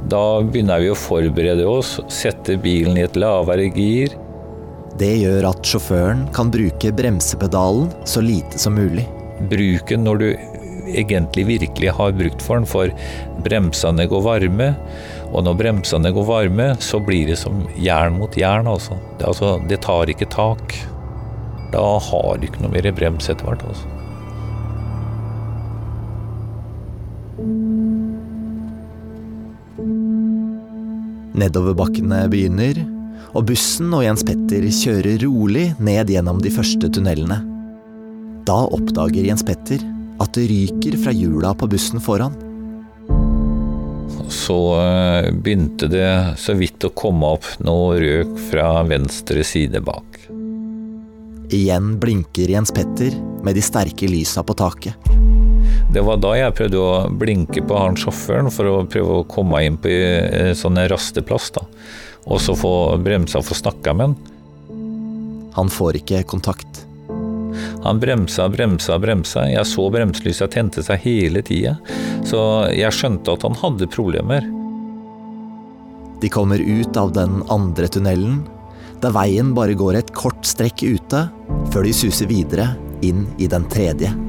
Da 0.07 0.39
begynner 0.39 0.79
vi 0.79 0.91
å 0.91 0.95
forberede 0.95 1.65
oss, 1.67 1.97
sette 2.13 2.55
bilen 2.63 2.95
i 2.99 3.03
et 3.03 3.17
lavere 3.19 3.67
gir. 3.75 4.13
Det 4.97 5.09
gjør 5.19 5.49
at 5.49 5.67
sjåføren 5.67 6.23
kan 6.33 6.51
bruke 6.53 6.93
bremsepedalen 6.95 7.89
så 8.07 8.23
lite 8.23 8.61
som 8.61 8.77
mulig. 8.77 9.03
Bruken 9.51 10.07
når 10.07 10.21
du 10.21 10.29
egentlig 10.87 11.43
virkelig 11.49 11.91
har 11.97 12.15
brukt 12.15 12.41
for 12.41 12.61
den, 12.61 12.69
for 12.69 13.43
bremsene 13.43 14.07
går 14.07 14.23
varme. 14.25 14.71
Og 15.33 15.43
når 15.43 15.59
bremsene 15.59 16.13
går 16.15 16.29
varme, 16.29 16.69
så 16.79 17.01
blir 17.03 17.27
det 17.27 17.39
som 17.41 17.65
jern 17.75 18.15
mot 18.21 18.39
jern, 18.39 18.69
altså. 18.71 18.95
Det, 19.19 19.27
altså, 19.27 19.57
det 19.67 19.81
tar 19.83 20.13
ikke 20.13 20.29
tak. 20.31 20.79
Da 21.75 21.83
har 21.99 22.39
du 22.39 22.47
ikke 22.47 22.63
noe 22.63 22.77
mer 22.77 22.91
brems 22.95 23.27
etter 23.27 23.49
hvert, 23.49 23.67
altså. 23.67 23.96
Nedoverbakkene 31.37 32.23
begynner, 32.31 32.79
og 33.37 33.45
bussen 33.51 33.91
og 33.93 34.01
Jens 34.05 34.23
Petter 34.25 34.63
kjører 34.73 35.21
rolig 35.21 35.67
ned 35.83 36.09
gjennom 36.09 36.39
de 36.41 36.49
første 36.53 36.89
tunnelene. 36.89 37.37
Da 38.47 38.63
oppdager 38.73 39.27
Jens 39.27 39.45
Petter 39.45 39.83
at 40.23 40.33
det 40.33 40.47
ryker 40.49 40.97
fra 41.03 41.13
hjula 41.13 41.53
på 41.57 41.69
bussen 41.69 42.01
foran. 42.01 42.33
Så 44.33 44.57
eh, 44.81 45.29
begynte 45.31 45.89
det 45.91 46.09
så 46.41 46.55
vidt 46.57 46.83
å 46.87 46.93
komme 46.97 47.29
opp 47.37 47.45
noe 47.63 47.99
røk 48.01 48.33
fra 48.49 48.71
venstre 48.87 49.45
side 49.45 49.83
bak. 49.85 50.17
Igjen 51.53 51.93
blinker 52.01 52.49
Jens 52.51 52.73
Petter 52.75 53.13
med 53.45 53.55
de 53.55 53.63
sterke 53.63 54.09
lysa 54.09 54.43
på 54.43 54.57
taket. 54.57 54.97
Det 55.93 56.03
var 56.03 56.19
da 56.21 56.33
jeg 56.35 56.55
prøvde 56.57 56.81
å 56.81 57.07
blinke 57.09 57.63
på 57.63 57.77
han 57.79 57.97
sjåføren 57.99 58.51
for 58.53 58.69
å 58.69 58.81
prøve 58.89 59.21
å 59.21 59.27
komme 59.29 59.63
inn 59.65 59.77
på 59.81 59.91
en 59.91 60.57
sånn 60.57 60.79
rasteplass. 60.91 61.51
da. 61.55 61.63
Og 62.27 62.41
så 62.43 62.55
få 62.59 62.73
bremsa 62.99 63.39
og 63.39 63.47
få 63.47 63.55
snakka 63.55 63.93
med 63.95 64.09
han. 64.09 64.17
Han 65.57 65.71
får 65.73 66.01
ikke 66.01 66.25
kontakt. 66.29 66.83
Han 67.83 67.99
bremsa, 67.99 68.49
bremsa, 68.49 68.99
bremsa. 68.99 69.47
Jeg 69.49 69.65
så 69.65 69.87
bremselyset 69.93 70.51
tente 70.53 70.83
seg 70.83 71.01
hele 71.05 71.41
tida. 71.41 71.77
Så 72.27 72.39
jeg 72.75 72.93
skjønte 72.93 73.37
at 73.37 73.47
han 73.47 73.57
hadde 73.61 73.89
problemer. 73.89 74.45
De 76.21 76.29
kommer 76.33 76.59
ut 76.59 76.97
av 76.97 77.13
den 77.15 77.43
andre 77.53 77.87
tunnelen, 77.93 78.41
der 79.01 79.13
veien 79.13 79.53
bare 79.53 79.77
går 79.77 79.99
et 79.99 80.13
kort 80.17 80.45
strekk 80.49 80.81
ute, 80.83 81.27
før 81.71 81.85
de 81.85 81.93
suser 81.93 82.29
videre 82.29 82.71
inn 83.05 83.27
i 83.37 83.49
den 83.49 83.69
tredje. 83.69 84.26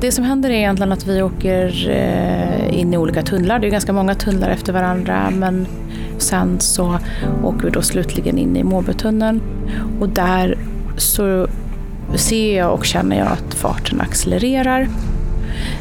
Det 0.00 0.12
som 0.12 0.24
händer 0.24 0.50
är 0.50 0.54
egentligen 0.54 0.92
att 0.92 1.06
vi 1.06 1.22
åker 1.22 1.90
eh, 1.90 2.78
in 2.80 2.94
i 2.94 2.96
olika 2.96 3.22
tunnlar. 3.22 3.58
Det 3.58 3.66
är 3.66 3.70
ganska 3.70 3.92
många 3.92 4.14
tunnlar 4.14 4.50
efter 4.50 4.72
varandra. 4.72 5.30
Men 5.30 5.66
sen 6.18 6.60
så 6.60 6.98
åker 7.44 7.64
vi 7.64 7.70
då 7.70 7.82
slutligen 7.82 8.38
in 8.38 8.56
i 8.56 8.64
Måbötunneln 8.64 9.40
Och 10.00 10.08
där 10.08 10.58
så 10.96 11.46
ser 12.14 12.56
jag 12.58 12.72
och 12.72 12.84
känner 12.84 13.18
jag 13.18 13.26
att 13.26 13.54
farten 13.54 14.00
accelererar. 14.00 14.88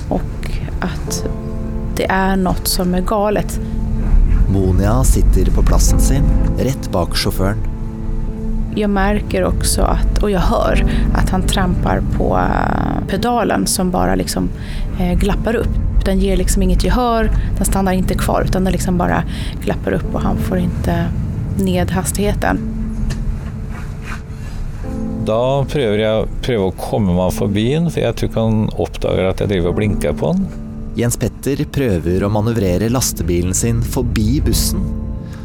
Och 0.09 0.51
att 0.79 1.25
det 1.95 2.05
är 2.09 2.35
något 2.35 2.67
som 2.67 2.93
är 2.93 3.01
galet. 3.01 3.59
Monia 4.53 5.03
sitter 5.03 5.51
på 5.51 5.63
plassen 5.63 5.99
sin, 5.99 6.23
rett 6.57 6.91
bak 6.91 7.15
sjåføren. 7.15 7.68
Jag 8.75 8.89
märker 8.89 9.45
också 9.45 9.81
att, 9.81 10.23
och 10.23 10.31
jag 10.31 10.39
hör, 10.39 10.85
att 11.13 11.29
han 11.29 11.41
trampar 11.41 12.01
på 12.17 12.37
eh, 12.37 13.07
pedalen 13.07 13.67
som 13.67 13.91
bara 13.91 14.15
liksom 14.15 14.49
eh, 14.99 15.19
glappar 15.19 15.55
upp. 15.55 16.05
Den 16.05 16.19
ger 16.19 16.37
liksom 16.37 16.61
inget 16.61 16.83
gehör, 16.83 17.31
den 17.57 17.65
stannar 17.65 17.93
inte 17.93 18.13
kvar 18.13 18.41
utan 18.41 18.63
den 18.63 18.73
liksom 18.73 18.97
bara 18.97 19.23
glappar 19.63 19.91
upp 19.91 20.15
och 20.15 20.21
han 20.21 20.37
får 20.37 20.57
inte 20.57 21.05
ned 21.57 21.91
hastigheten. 21.91 22.59
Da 25.25 25.65
prøver 25.69 25.99
jeg 26.01 26.29
prøver 26.41 26.71
å 26.71 26.77
komme 26.79 27.13
meg 27.13 27.35
forbi 27.35 27.67
den, 27.75 27.89
for 27.91 28.01
jeg 28.01 28.15
tror 28.17 28.31
ikke 28.31 28.45
han 28.47 28.63
oppdager 28.81 29.27
at 29.29 29.43
jeg 29.43 29.51
driver 29.51 29.73
og 29.73 29.77
blinker 29.77 30.15
på 30.17 30.31
den. 30.33 30.47
Jens 30.97 31.19
Petter 31.21 31.61
prøver 31.69 32.23
å 32.25 32.31
manøvrere 32.33 32.89
lastebilen 32.89 33.53
sin 33.53 33.83
forbi 33.85 34.39
bussen, 34.43 34.81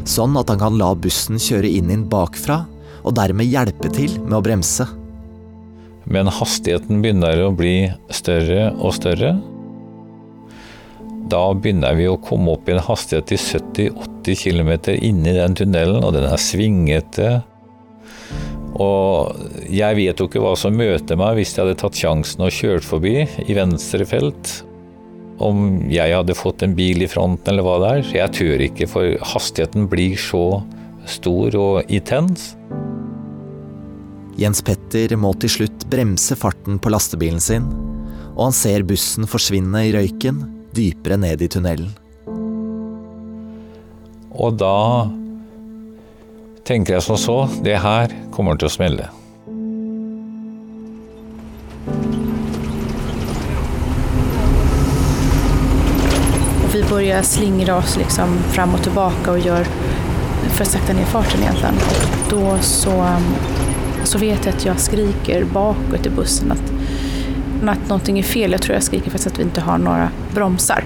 sånn 0.09 0.33
at 0.39 0.49
han 0.49 0.61
kan 0.63 0.79
la 0.79 0.89
bussen 0.97 1.37
kjøre 1.41 1.69
inn 1.69 1.91
inn 1.93 2.07
bakfra, 2.09 2.63
og 3.05 3.15
dermed 3.17 3.47
hjelpe 3.47 3.91
til 3.93 4.17
med 4.25 4.39
å 4.39 4.43
bremse. 4.45 4.87
Men 6.09 6.29
hastigheten 6.29 7.01
begynner 7.01 7.45
å 7.45 7.53
bli 7.55 7.89
større 8.13 8.69
og 8.75 8.93
større. 8.97 9.35
Da 11.25 11.41
begynner 11.57 11.97
vi 11.97 12.05
å 12.09 12.19
komme 12.21 12.53
opp 12.53 12.69
i 12.69 12.75
en 12.75 12.83
hastighet 12.85 13.31
til 13.31 13.41
70-80 13.41 14.43
km 14.43 14.71
inni 14.99 15.33
den 15.33 15.57
tunnelen, 15.57 16.05
og 16.05 16.13
den 16.13 16.27
er 16.29 16.41
svingete. 16.41 17.31
Og 18.75 19.65
jeg 19.71 19.97
vet 19.97 20.19
jo 20.19 20.27
ikke 20.27 20.43
hva 20.43 20.53
som 20.59 20.75
møter 20.77 21.17
meg 21.17 21.39
hvis 21.39 21.55
jeg 21.55 21.63
hadde 21.63 21.79
tatt 21.81 21.97
sjansen 21.97 22.45
og 22.45 22.53
kjørt 22.53 22.85
forbi 22.85 23.17
i 23.23 23.57
venstre 23.57 24.05
felt. 24.09 24.59
Om 25.41 25.87
jeg 25.91 26.13
hadde 26.15 26.37
fått 26.37 26.63
en 26.63 26.75
bil 26.77 27.03
i 27.03 27.09
fronten 27.11 27.51
eller 27.51 27.65
hva 27.65 27.79
det 27.81 27.91
er. 27.91 28.11
Jeg 28.21 28.35
tør 28.37 28.65
ikke, 28.69 28.87
for 28.91 29.17
hastigheten 29.33 29.89
blir 29.91 30.19
så 30.19 30.61
stor 31.09 31.57
og 31.59 31.91
intens. 31.91 32.53
Jens 34.35 34.59
Petter 34.67 35.13
må 35.15 35.31
til 35.39 35.51
slutt 35.51 35.85
bremse 35.87 36.35
farten 36.35 36.75
på 36.81 36.91
lastebilen 36.91 37.39
sin, 37.39 37.69
og 38.35 38.49
han 38.49 38.55
ser 38.55 38.83
bussen 38.87 39.27
forsvinne 39.31 39.85
i 39.87 39.93
røyken 39.95 40.41
dypere 40.75 41.15
ned 41.21 41.45
i 41.45 41.47
tunnelen. 41.51 41.93
Og 44.35 44.57
da 44.59 45.07
tenker 46.67 46.97
jeg 46.97 47.05
som 47.05 47.19
så, 47.19 47.37
det 47.63 47.77
her 47.79 48.11
kommer 48.35 48.59
til 48.59 48.67
å 48.67 48.73
smelle. 48.75 49.07
Vi 56.75 56.83
börjar 56.89 57.23
slingre 57.23 57.77
oss 57.79 57.95
liksom 57.95 58.35
fram 58.51 58.75
og 58.75 58.83
tilbake 58.83 59.31
og 59.31 59.47
gjør 59.47 59.71
for 60.57 60.65
å 60.65 60.67
sakte 60.67 60.97
ned 60.97 61.07
farten 61.07 61.47
egentlig. 61.47 61.71
Og 62.25 62.33
da 62.33 62.57
så, 62.67 62.97
så 64.07 64.17
vet 64.17 64.45
jag 64.45 64.55
att 64.55 64.65
jag 64.65 64.79
skriker 64.79 65.43
bakåt 65.43 66.05
i 66.05 66.09
bussen 66.09 66.51
att, 66.51 66.73
att 67.69 67.89
någonting 67.89 68.19
är 68.19 68.23
fel. 68.23 68.51
Jag 68.51 68.61
tror 68.61 68.73
jag 68.73 68.83
skriker 68.83 69.11
för 69.11 69.29
att 69.29 69.39
vi 69.39 69.43
inte 69.43 69.61
har 69.61 69.77
några 69.77 70.09
bromsar. 70.33 70.83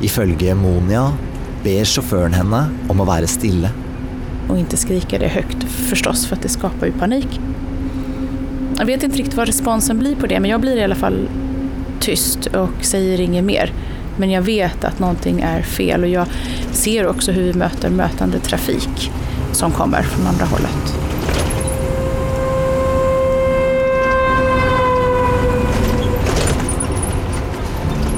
Ifølge 0.00 0.54
Monia 0.54 1.12
ber 1.64 1.84
sjåføren 1.84 2.34
henne 2.34 2.64
om 2.88 3.00
å 3.00 3.04
være 3.06 3.26
stille. 3.26 3.70
Och 4.48 4.58
inte 4.58 4.76
skrika 4.76 5.18
det 5.18 5.28
högt 5.28 5.62
förstås 5.62 6.26
för 6.26 6.36
att 6.36 6.42
det 6.42 6.48
skapar 6.48 6.86
ju 6.86 6.92
panik. 6.92 7.40
Jag 8.78 8.86
vet 8.86 9.02
inte 9.02 9.18
riktigt 9.18 9.34
vad 9.34 9.46
responsen 9.46 9.98
blir 9.98 10.16
på 10.16 10.26
det 10.26 10.40
men 10.40 10.50
jag 10.50 10.60
blir 10.60 10.76
i 10.76 10.84
alla 10.84 10.94
fall 10.94 11.28
tyst 12.00 12.46
och 12.46 12.84
säger 12.84 13.20
inget 13.20 13.44
mer. 13.44 13.72
Men 14.16 14.30
jag 14.30 14.42
vet 14.42 14.84
att 14.84 14.98
någonting 14.98 15.40
är 15.40 15.62
fel 15.62 16.02
och 16.02 16.08
jag 16.08 16.26
ser 16.72 17.06
också 17.06 17.32
hur 17.32 17.42
vi 17.42 17.52
möter 17.52 17.90
mötande 17.90 18.38
trafik 18.38 19.10
som 19.52 19.70
kommer 19.70 20.02
från 20.02 20.26
andra 20.26 20.44
hållet. 20.44 21.11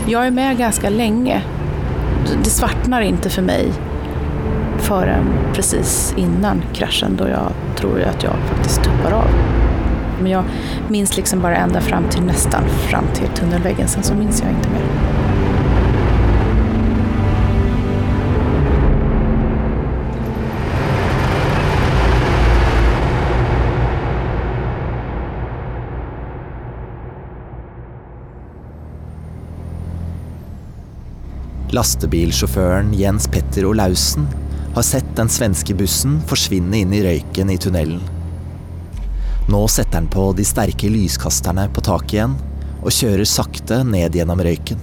Jag 0.07 0.27
är 0.27 0.31
med 0.31 0.59
ganska 0.59 0.91
länge. 0.91 1.43
Det 2.45 2.51
svartnar 2.51 3.01
inte 3.01 3.31
för 3.31 3.43
mig 3.43 3.73
förrän 4.79 5.25
precis 5.55 6.15
innan 6.17 6.63
kraschen 6.73 7.17
då 7.17 7.29
jag 7.29 7.53
tror 7.77 8.03
att 8.03 8.23
jag 8.23 8.33
faktiskt 8.53 8.83
tuppar 8.83 9.13
av. 9.13 9.29
Men 10.23 10.33
jag 10.33 10.45
minns 10.89 11.17
liksom 11.17 11.41
bara 11.41 11.57
ända 11.57 11.81
fram 11.81 12.05
till 12.11 12.23
nästan 12.23 12.63
fram 12.69 13.05
till 13.15 13.29
tunnelväggen, 13.29 13.89
sen 13.89 14.03
så 14.03 14.15
minns 14.15 14.41
jag 14.43 14.51
inte 14.51 14.69
mer. 14.69 15.14
Lastebilsjåføren 31.75 32.93
Jens 32.95 33.27
Petter 33.27 33.65
Olaussen 33.67 34.29
har 34.75 34.83
sett 34.87 35.09
den 35.17 35.31
svenske 35.33 35.75
bussen 35.75 36.21
forsvinne 36.29 36.79
inn 36.85 36.93
i 36.95 37.01
røyken 37.03 37.51
i 37.51 37.57
tunnelen. 37.59 38.03
Nå 39.51 39.63
setter 39.69 39.99
han 39.99 40.07
på 40.11 40.29
de 40.39 40.45
sterke 40.47 40.91
lyskasterne 40.93 41.67
på 41.75 41.83
taket 41.85 42.15
igjen 42.19 42.37
og 42.79 42.95
kjører 42.95 43.27
sakte 43.27 43.81
ned 43.89 44.15
gjennom 44.15 44.43
røyken. 44.45 44.79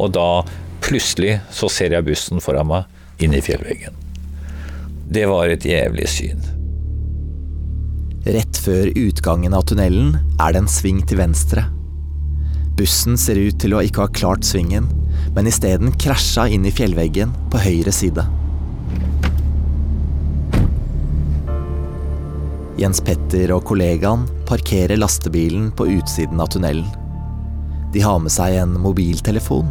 Og 0.00 0.14
da 0.16 0.42
plutselig 0.80 1.36
så 1.52 1.68
ser 1.68 1.92
jeg 1.96 2.06
bussen 2.06 2.40
foran 2.40 2.70
meg 2.70 3.20
inn 3.20 3.36
i 3.36 3.42
fjellveggen. 3.44 3.98
Det 5.10 5.26
var 5.28 5.52
et 5.52 5.66
jævlig 5.66 6.08
syn. 6.08 6.40
Rett 8.24 8.56
før 8.62 8.88
utgangen 8.94 9.56
av 9.56 9.66
tunnelen 9.68 10.14
er 10.40 10.54
det 10.54 10.64
en 10.64 10.70
sving 10.70 11.04
til 11.08 11.20
venstre. 11.20 11.66
Bussen 12.78 13.20
ser 13.20 13.36
ut 13.36 13.60
til 13.60 13.76
å 13.76 13.84
ikke 13.84 14.06
ha 14.06 14.12
klart 14.16 14.46
svingen, 14.48 14.88
men 15.34 15.46
isteden 15.46 15.92
krasja 16.00 16.46
inn 16.50 16.66
i 16.66 16.72
fjellveggen 16.74 17.32
på 17.52 17.62
høyre 17.62 17.92
side. 17.94 18.24
Jens 22.80 23.02
Petter 23.04 23.52
og 23.52 23.66
kollegaen 23.68 24.24
parkerer 24.48 24.96
lastebilen 24.96 25.68
på 25.76 25.86
utsiden 25.98 26.40
av 26.40 26.48
tunnelen. 26.54 26.88
De 27.92 28.00
har 28.00 28.22
med 28.22 28.32
seg 28.32 28.56
en 28.56 28.72
mobiltelefon, 28.80 29.68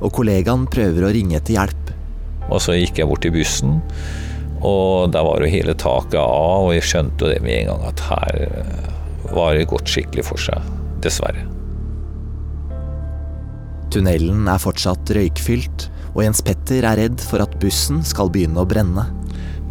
og 0.00 0.12
kollegaen 0.16 0.66
prøver 0.72 1.06
å 1.06 1.12
ringe 1.14 1.38
etter 1.38 1.58
hjelp. 1.58 1.94
Og 2.48 2.58
så 2.64 2.74
gikk 2.74 2.98
jeg 2.98 3.06
bort 3.06 3.22
til 3.22 3.36
bussen, 3.36 3.78
og 4.66 5.12
der 5.14 5.24
var 5.24 5.44
jo 5.44 5.52
hele 5.52 5.76
taket 5.78 6.18
av, 6.20 6.66
og 6.66 6.74
jeg 6.74 6.88
skjønte 6.90 7.24
jo 7.24 7.32
det 7.32 7.40
med 7.44 7.60
en 7.60 7.72
gang 7.72 7.86
at 7.92 8.04
her 8.08 8.42
var 9.30 9.54
det 9.54 9.70
gått 9.70 9.94
skikkelig 9.94 10.26
for 10.32 10.48
seg. 10.50 10.74
Dessverre. 11.04 11.59
Tunnelen 13.90 14.46
er 14.46 14.60
fortsatt 14.62 15.10
røykfylt, 15.16 15.88
og 16.14 16.22
Jens 16.22 16.42
Petter 16.46 16.86
er 16.86 16.98
redd 17.00 17.22
for 17.26 17.42
at 17.42 17.56
bussen 17.62 18.04
skal 18.06 18.30
begynne 18.30 18.62
å 18.62 18.68
brenne. 18.68 19.08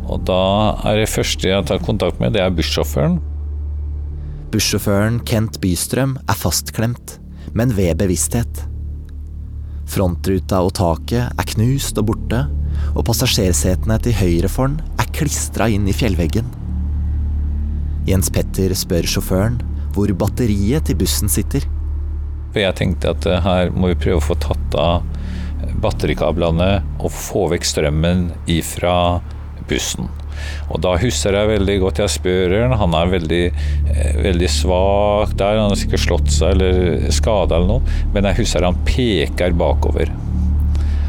Og 0.09 0.25
da 0.27 0.75
er 0.89 1.03
det 1.03 1.11
første 1.11 1.47
jeg 1.47 1.67
tar 1.69 1.79
kontakt 1.85 2.19
med, 2.19 2.33
det 2.35 2.43
er 2.43 2.51
bussjåføren. 2.55 3.19
Bussjåføren 4.51 5.21
Kent 5.29 5.59
Bystrøm 5.63 6.17
er 6.25 6.39
fastklemt, 6.39 7.19
men 7.55 7.71
ved 7.77 7.99
bevissthet. 8.01 8.65
Frontruta 9.89 10.59
og 10.65 10.73
taket 10.77 11.29
er 11.29 11.49
knust 11.53 11.97
og 12.01 12.09
borte, 12.11 12.43
og 12.95 13.05
passasjersetene 13.07 13.99
til 14.03 14.17
høyre 14.19 14.51
for 14.51 14.71
den 14.71 14.99
er 14.99 15.11
klistra 15.15 15.69
inn 15.71 15.87
i 15.89 15.95
fjellveggen. 15.95 16.47
Jens 18.09 18.31
Petter 18.33 18.73
spør 18.77 19.07
sjåføren 19.09 19.59
hvor 19.93 20.11
batteriet 20.17 20.89
til 20.89 20.97
bussen 20.99 21.31
sitter. 21.31 21.65
For 22.49 22.61
jeg 22.63 22.77
tenkte 22.79 23.13
at 23.13 23.27
eh, 23.29 23.41
her 23.45 23.73
må 23.75 23.91
vi 23.91 23.99
prøve 23.99 24.21
å 24.21 24.27
få 24.29 24.37
tatt 24.41 24.77
av 24.79 25.05
batterikablene 25.79 26.71
og 26.99 27.11
få 27.13 27.47
vekk 27.53 27.67
strømmen 27.67 28.29
ifra 28.51 28.95
bussen. 29.69 30.09
Og 30.71 30.79
da 30.83 30.95
husker 31.01 31.35
jeg 31.35 31.51
veldig 31.51 31.75
godt 31.83 32.01
jeg 32.03 32.13
spør 32.13 32.55
han. 32.61 32.75
Han 32.79 32.95
er 32.97 33.13
veldig, 33.13 33.43
eh, 33.91 34.17
veldig 34.23 34.49
svak 34.51 35.35
der. 35.39 35.59
Han 35.59 35.73
har 35.73 35.79
sikkert 35.79 36.05
slått 36.05 36.33
seg 36.33 36.55
eller 36.55 37.11
skada 37.15 37.57
eller 37.57 37.75
noe. 37.75 38.01
Men 38.13 38.29
jeg 38.29 38.41
husker 38.43 38.67
han 38.67 38.79
peker 38.87 39.55
bakover. 39.59 40.11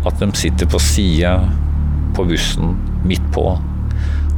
At 0.07 0.18
de 0.20 0.31
sitter 0.38 0.66
på 0.70 0.81
sida 0.81 1.37
på 2.16 2.26
bussen, 2.26 2.74
midt 3.07 3.24
på. 3.35 3.46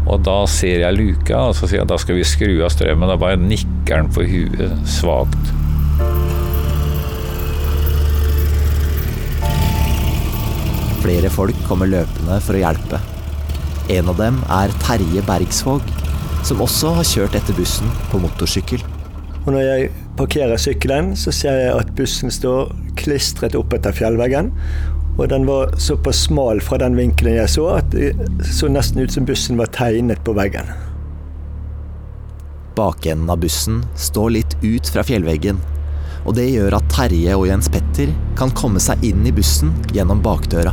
Og 0.03 0.23
da 0.27 0.43
ser 0.51 0.83
jeg 0.83 0.99
luka, 0.99 1.49
og 1.49 1.55
så 1.55 1.69
sier 1.69 1.85
jeg 1.85 1.91
da 1.93 1.99
skal 2.03 2.19
vi 2.19 2.27
skru 2.27 2.53
av 2.67 2.73
strømmen. 2.75 3.09
Da 3.09 3.17
bare 3.17 3.41
nikker 3.41 4.03
han 4.03 4.11
på 4.12 4.27
huet 4.27 4.88
svakt. 4.91 5.62
Flere 11.03 11.31
folk 11.35 11.59
kommer 11.67 11.91
løpende 11.91 12.37
for 12.47 12.55
å 12.55 12.62
hjelpe. 12.62 13.01
En 13.91 14.11
av 14.12 14.21
dem 14.21 14.37
er 14.55 14.71
Terje 14.85 15.23
Bergsvåg, 15.27 15.83
som 16.47 16.62
også 16.62 16.93
har 16.99 17.09
kjørt 17.09 17.35
etter 17.38 17.57
bussen 17.59 17.91
på 18.12 18.21
motorsykkel. 18.23 18.85
Og 19.43 19.49
når 19.51 19.65
jeg 19.67 19.88
parkerer 20.19 20.61
sykkelen, 20.62 21.17
så 21.19 21.35
ser 21.35 21.59
jeg 21.59 21.73
at 21.75 21.91
bussen 21.99 22.31
står 22.31 22.71
klistret 23.01 23.57
opp 23.59 23.75
etter 23.75 23.95
fjellveggen. 23.97 24.53
Og 25.19 25.27
den 25.33 25.49
var 25.49 25.75
såpass 25.83 26.23
smal 26.29 26.62
fra 26.62 26.79
den 26.81 26.95
vinkelen 26.97 27.35
jeg 27.41 27.51
så, 27.51 27.67
at 27.81 27.91
det 27.91 28.15
så 28.55 28.71
nesten 28.71 29.03
ut 29.03 29.12
som 29.12 29.27
bussen 29.27 29.59
var 29.59 29.73
tegnet 29.75 30.23
på 30.23 30.37
veggen. 30.38 30.71
Bakenden 32.79 33.29
av 33.35 33.43
bussen 33.43 33.83
står 33.99 34.37
litt 34.38 34.57
ut 34.62 34.88
fra 34.88 35.03
fjellveggen, 35.05 35.59
og 36.23 36.38
det 36.38 36.47
gjør 36.49 36.79
at 36.79 36.88
Terje 36.95 37.35
og 37.37 37.49
Jens 37.51 37.69
Petter 37.73 38.15
kan 38.38 38.55
komme 38.57 38.81
seg 38.81 39.03
inn 39.05 39.27
i 39.27 39.35
bussen 39.35 39.75
gjennom 39.93 40.23
bakdøra. 40.25 40.73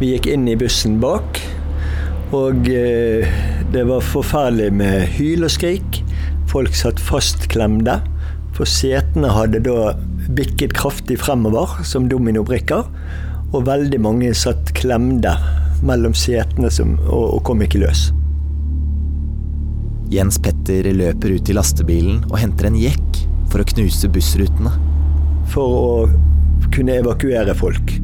Vi 0.00 0.14
gikk 0.14 0.30
inn 0.32 0.46
i 0.48 0.56
bussen 0.56 0.94
bak, 0.96 1.36
og 2.32 2.68
eh, 2.72 3.26
det 3.68 3.82
var 3.84 4.00
forferdelig 4.00 4.70
med 4.78 5.10
hyl 5.18 5.44
og 5.44 5.52
skrik. 5.52 5.98
Folk 6.48 6.72
satt 6.78 7.02
fastklemte, 7.04 7.98
for 8.56 8.64
setene 8.64 9.28
hadde 9.36 9.60
da 9.66 9.92
bikket 10.32 10.72
kraftig 10.78 11.18
fremover 11.20 11.82
som 11.84 12.08
dominobrikker. 12.08 12.88
Og 13.50 13.68
veldig 13.68 14.00
mange 14.00 14.32
satt 14.38 14.72
klemte 14.78 15.34
mellom 15.84 16.16
setene 16.16 16.72
som, 16.72 16.96
og, 17.04 17.36
og 17.36 17.44
kom 17.44 17.60
ikke 17.66 17.84
løs. 17.84 18.08
Jens 20.10 20.40
Petter 20.40 20.88
løper 20.96 21.36
ut 21.36 21.52
i 21.52 21.60
lastebilen 21.60 22.24
og 22.30 22.38
henter 22.40 22.70
en 22.70 22.80
jekk 22.80 23.26
for 23.52 23.60
å 23.60 23.72
knuse 23.74 24.08
bussrutene. 24.08 24.72
For 25.52 25.76
å 25.76 26.70
kunne 26.72 27.02
evakuere 27.02 27.52
folk. 27.58 28.00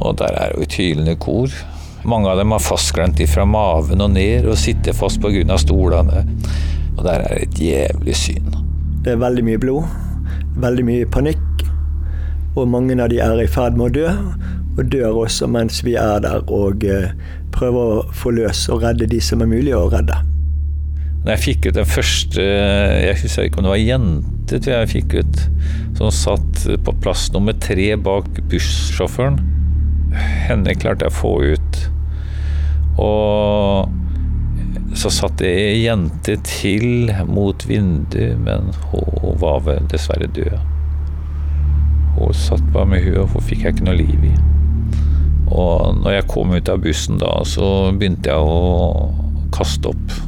Og 0.00 0.16
der 0.18 0.36
er 0.36 0.54
jo 0.54 0.64
et 0.64 0.76
hylende 0.80 1.16
kor. 1.20 1.52
Mange 2.08 2.30
av 2.32 2.38
dem 2.40 2.54
har 2.54 2.62
fastklemt 2.64 3.20
fra 3.28 3.44
maven 3.44 4.00
og 4.00 4.14
ned 4.14 4.48
og 4.48 4.58
sitter 4.58 4.96
fast 4.96 5.20
pga. 5.20 5.56
stolene. 5.58 6.24
Og 6.96 7.04
der 7.04 7.26
er 7.26 7.42
et 7.42 7.60
jævlig 7.60 8.16
syn. 8.16 8.54
Det 9.04 9.12
er 9.12 9.20
veldig 9.20 9.44
mye 9.44 9.58
blod, 9.58 9.84
veldig 10.60 10.84
mye 10.84 11.06
panikk. 11.06 11.64
Og 12.56 12.68
mange 12.68 12.96
av 13.00 13.08
de 13.12 13.20
er 13.20 13.44
i 13.44 13.46
ferd 13.46 13.76
med 13.76 13.90
å 13.90 13.94
dø, 13.94 14.08
og 14.78 14.88
dør 14.90 15.22
også 15.24 15.46
mens 15.46 15.84
vi 15.84 15.94
er 15.94 16.20
der 16.24 16.42
og 16.48 16.84
eh, 16.84 17.12
prøver 17.52 17.94
å 18.00 18.02
få 18.16 18.32
løs 18.34 18.66
og 18.72 18.82
redde 18.84 19.08
de 19.10 19.20
som 19.20 19.42
er 19.42 19.50
mulig 19.50 19.74
å 19.76 19.88
redde. 19.92 20.16
Når 21.20 21.34
jeg 21.34 21.42
fikk 21.44 21.66
ut 21.68 21.76
den 21.76 21.88
første 21.88 22.40
Jeg 22.40 23.16
husker 23.20 23.44
ikke 23.44 23.60
om 23.60 23.66
det 23.66 23.72
var 23.74 23.80
jente 23.82 24.60
jeg 24.64 24.88
fikk 24.88 25.16
ut, 25.20 25.40
som 25.98 26.12
satt 26.14 26.62
på 26.84 26.94
plass 27.04 27.28
nummer 27.34 27.52
tre 27.60 27.92
bak 28.00 28.40
bussjåføren. 28.50 29.36
Henne 30.14 30.74
klarte 30.78 31.06
jeg 31.06 31.14
å 31.14 31.20
få 31.20 31.32
ut. 31.54 31.80
Og 33.00 33.96
så 34.98 35.10
satt 35.14 35.38
det 35.38 35.50
ei 35.54 35.82
jente 35.84 36.34
til 36.46 37.12
mot 37.30 37.62
vinduet, 37.68 38.38
men 38.42 38.72
hun 38.90 39.36
var 39.40 39.62
vel 39.66 39.86
dessverre 39.90 40.28
død. 40.34 40.58
Hun 42.18 42.34
satt 42.36 42.64
bare 42.74 42.90
med 42.90 43.06
huet, 43.06 43.22
og 43.22 43.36
hun 43.36 43.46
fikk 43.46 43.64
jeg 43.64 43.76
ikke 43.76 43.86
noe 43.86 44.00
liv 44.00 44.26
i. 44.32 44.34
Og 45.50 46.02
når 46.02 46.18
jeg 46.18 46.30
kom 46.30 46.52
ut 46.54 46.68
av 46.70 46.82
bussen 46.82 47.18
da, 47.22 47.30
så 47.46 47.68
begynte 47.96 48.30
jeg 48.30 48.38
å 48.38 49.08
kaste 49.54 49.90
opp. 49.90 50.18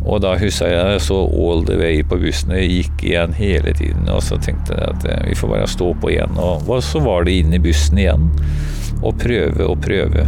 Og 0.00 0.22
da 0.24 0.32
huska 0.40 0.68
jeg 0.70 1.02
så 1.04 1.18
all 1.28 1.62
the 1.68 1.76
way 1.78 2.00
på 2.06 2.18
bussen. 2.22 2.54
Jeg 2.56 2.70
gikk 2.72 3.04
igjen 3.10 3.36
hele 3.36 3.74
tiden. 3.76 4.08
Og 4.10 4.22
så 4.24 4.38
tenkte 4.40 4.74
jeg 4.74 4.94
at 4.94 5.06
eh, 5.06 5.22
vi 5.28 5.36
får 5.38 5.52
bare 5.52 5.68
stå 5.70 5.92
på 6.00 6.10
igjen. 6.14 6.40
Og 6.40 6.72
så 6.82 7.02
var 7.04 7.28
det 7.28 7.36
inn 7.42 7.54
i 7.54 7.60
bussen 7.62 8.00
igjen. 8.00 8.30
Og 9.00 9.16
prøve 9.16 9.64
og 9.64 9.78
prøve. 9.80 10.26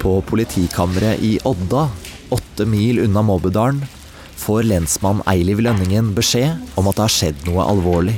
På 0.00 0.18
politikammeret 0.24 1.20
i 1.24 1.34
Odda, 1.44 1.86
åtte 2.32 2.64
mil 2.68 3.02
unna 3.04 3.22
Mobbedalen, 3.24 3.82
får 4.40 4.64
lensmann 4.64 5.20
Eiliv 5.28 5.60
Lønningen 5.60 6.14
beskjed 6.16 6.76
om 6.80 6.88
at 6.88 6.96
det 6.96 7.04
har 7.04 7.12
skjedd 7.12 7.42
noe 7.48 7.66
alvorlig. 7.68 8.16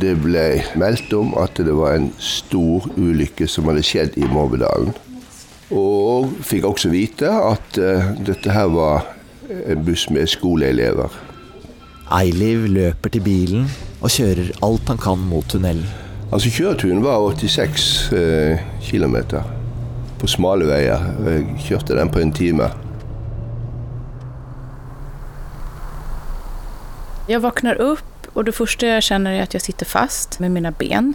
Det 0.00 0.14
ble 0.22 0.46
meldt 0.78 1.12
om 1.16 1.34
at 1.40 1.58
det 1.60 1.74
var 1.76 1.96
en 1.96 2.10
stor 2.20 2.86
ulykke 2.96 3.48
som 3.48 3.68
hadde 3.68 3.84
skjedd 3.86 4.16
i 4.20 4.28
Mobbedalen. 4.28 4.92
Og 5.72 6.32
fikk 6.44 6.68
også 6.68 6.92
vite 6.92 7.28
at 7.28 7.80
uh, 7.80 8.12
dette 8.20 8.52
her 8.52 8.68
var 8.72 9.08
en 9.72 9.84
buss 9.86 10.08
med 10.10 10.30
skoleelever. 10.30 11.12
Eiliv 12.12 12.66
løper 12.68 13.12
til 13.14 13.24
bilen 13.24 13.66
og 14.02 14.10
kjører 14.12 14.52
alt 14.64 14.90
han 14.90 15.00
kan 15.00 15.20
mot 15.30 15.46
tunnelen. 15.48 15.86
Altså 16.32 16.48
Kjøreturen 16.48 17.02
var 17.04 17.20
86 17.36 18.12
eh, 18.16 18.62
km 18.80 19.16
på 20.20 20.30
smale 20.30 20.64
veier. 20.68 21.04
Jeg 21.26 21.58
kjørte 21.66 21.98
den 21.98 22.12
på 22.12 22.22
en 22.22 22.32
time. 22.32 22.70
Jeg 27.28 27.42
våkner 27.44 27.78
opp, 27.84 28.28
og 28.34 28.46
det 28.48 28.56
første 28.56 28.88
jeg 28.88 29.04
kjenner, 29.06 29.36
er 29.36 29.44
at 29.44 29.54
jeg 29.54 29.66
sitter 29.68 29.88
fast 29.88 30.40
med 30.40 30.54
mine 30.56 30.72
ben. 30.72 31.12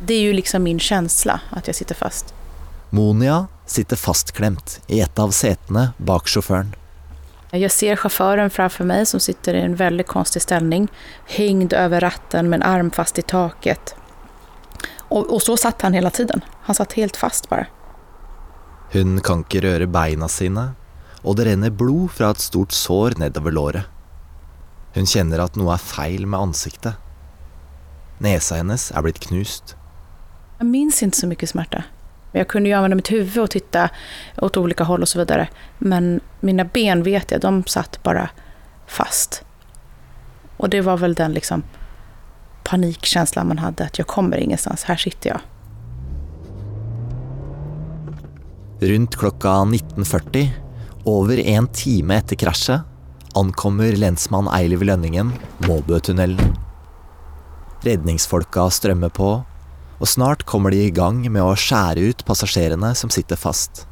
Det 0.00 0.16
er 0.16 0.30
jo 0.30 0.36
liksom 0.38 0.64
min 0.64 0.80
følelse 0.80 1.36
at 1.52 1.68
jeg 1.68 1.82
sitter 1.82 1.94
fast. 1.94 2.34
Monia 2.90 3.44
sitter 3.68 3.96
fastklemt 3.96 4.80
i 4.88 4.98
et 5.04 5.20
av 5.20 5.30
setene 5.36 5.92
bak 5.98 6.26
sjåføren. 6.26 6.72
Jag 7.52 7.70
ser 7.70 7.96
sjåføren 7.98 8.50
framfor 8.50 8.86
meg 8.86 9.08
som 9.10 9.20
sitter 9.20 9.56
i 9.58 9.62
en 9.66 9.74
veldig 9.74 10.06
konstig 10.06 10.44
stilling, 10.44 10.86
hengt 11.26 11.74
over 11.74 12.00
ratten 12.00 12.50
med 12.50 12.60
en 12.60 12.66
arm 12.68 12.90
fast 12.94 13.18
i 13.18 13.22
taket. 13.26 13.94
Og, 15.10 15.26
og, 15.26 15.40
så 15.42 15.56
satt 15.58 15.82
han 15.82 15.96
hele 15.98 16.12
tiden. 16.14 16.44
Han 16.68 16.78
satt 16.78 16.94
helt 16.94 17.18
fast 17.18 17.48
bare. 17.50 17.66
Hun 18.94 19.18
kan 19.26 19.42
ikke 19.42 19.64
røre 19.66 19.90
beina 19.90 20.28
sine, 20.30 20.70
og 21.26 21.36
det 21.38 21.48
renner 21.50 21.74
blod 21.74 22.14
fra 22.14 22.30
et 22.30 22.42
stort 22.42 22.74
sår 22.74 23.18
nedover 23.18 23.54
låret. 23.54 23.90
Hun 24.94 25.06
kjenner 25.06 25.42
at 25.42 25.58
noe 25.58 25.74
er 25.74 25.82
feil 25.82 26.26
med 26.30 26.50
ansiktet. 26.50 26.98
Nesa 28.22 28.60
hennes 28.60 28.90
er 28.94 29.02
blitt 29.06 29.22
knust. 29.26 29.74
Jeg 30.60 30.70
minns 30.70 31.02
ikke 31.02 31.18
så 31.18 31.30
mycket 31.30 31.54
smärta. 32.30 32.38
Jag 32.38 32.48
kunde 32.48 32.68
ju 32.68 32.74
använda 32.74 32.96
mitt 32.96 33.10
huvud 33.10 33.38
och 33.38 33.50
titta 33.50 33.90
åt 34.36 34.56
olika 34.56 34.84
håll 34.84 35.02
och 35.02 35.08
så 35.08 35.18
vidare. 35.18 35.48
Men 35.78 36.20
mina 36.40 36.64
ben 36.64 37.02
vet 37.02 37.30
jag, 37.30 37.40
de 37.40 37.64
satt 37.66 38.02
bara 38.02 38.30
fast. 38.86 39.44
Och 40.58 40.70
det 40.70 40.82
var 40.82 40.98
väl 40.98 41.14
den 41.14 41.32
liksom 41.32 41.62
panikkänslan 42.64 43.48
man 43.48 43.58
hade, 43.58 43.84
att 43.84 43.98
jag 43.98 44.06
kommer 44.06 44.36
ingenstans, 44.36 44.84
här 44.84 44.96
sitter 44.96 45.30
jag. 45.30 45.40
Rundt 48.80 49.16
klokka 49.16 49.48
19.40, 49.48 50.48
over 51.04 51.38
en 51.38 51.66
time 51.66 52.16
etter 52.16 52.36
krasjet, 52.36 52.80
ankommer 53.34 53.92
lensmann 53.92 54.48
Eiliv 54.48 54.82
Lønningen 54.82 55.32
Måbøtunnelen. 55.58 56.56
Redningsfolka 57.84 58.70
strømmer 58.70 59.08
på, 59.08 59.42
og 60.00 60.08
snart 60.08 60.46
kommer 60.48 60.72
de 60.72 60.86
i 60.86 60.94
gang 60.96 61.20
med 61.28 61.42
å 61.44 61.56
skjære 61.58 62.08
ut 62.08 62.24
passasjerene 62.28 62.94
som 62.96 63.12
sitter 63.12 63.36
fast. 63.36 63.84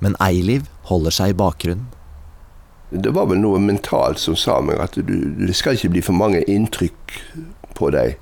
Men 0.00 0.16
Eiliv 0.24 0.70
holder 0.88 1.12
seg 1.12 1.34
i 1.34 1.36
bakgrunnen. 1.36 1.90
Det 2.90 3.10
var 3.12 3.26
vel 3.28 3.40
noe 3.42 3.58
mentalt 3.60 4.20
som 4.22 4.36
sa 4.38 4.60
meg 4.62 4.78
at 4.80 4.94
du, 4.96 5.16
det 5.36 5.56
skal 5.58 5.76
ikke 5.76 5.90
bli 5.96 6.04
for 6.06 6.16
mange 6.16 6.44
inntrykk 6.48 7.16
på 7.76 7.90
deg. 7.92 8.14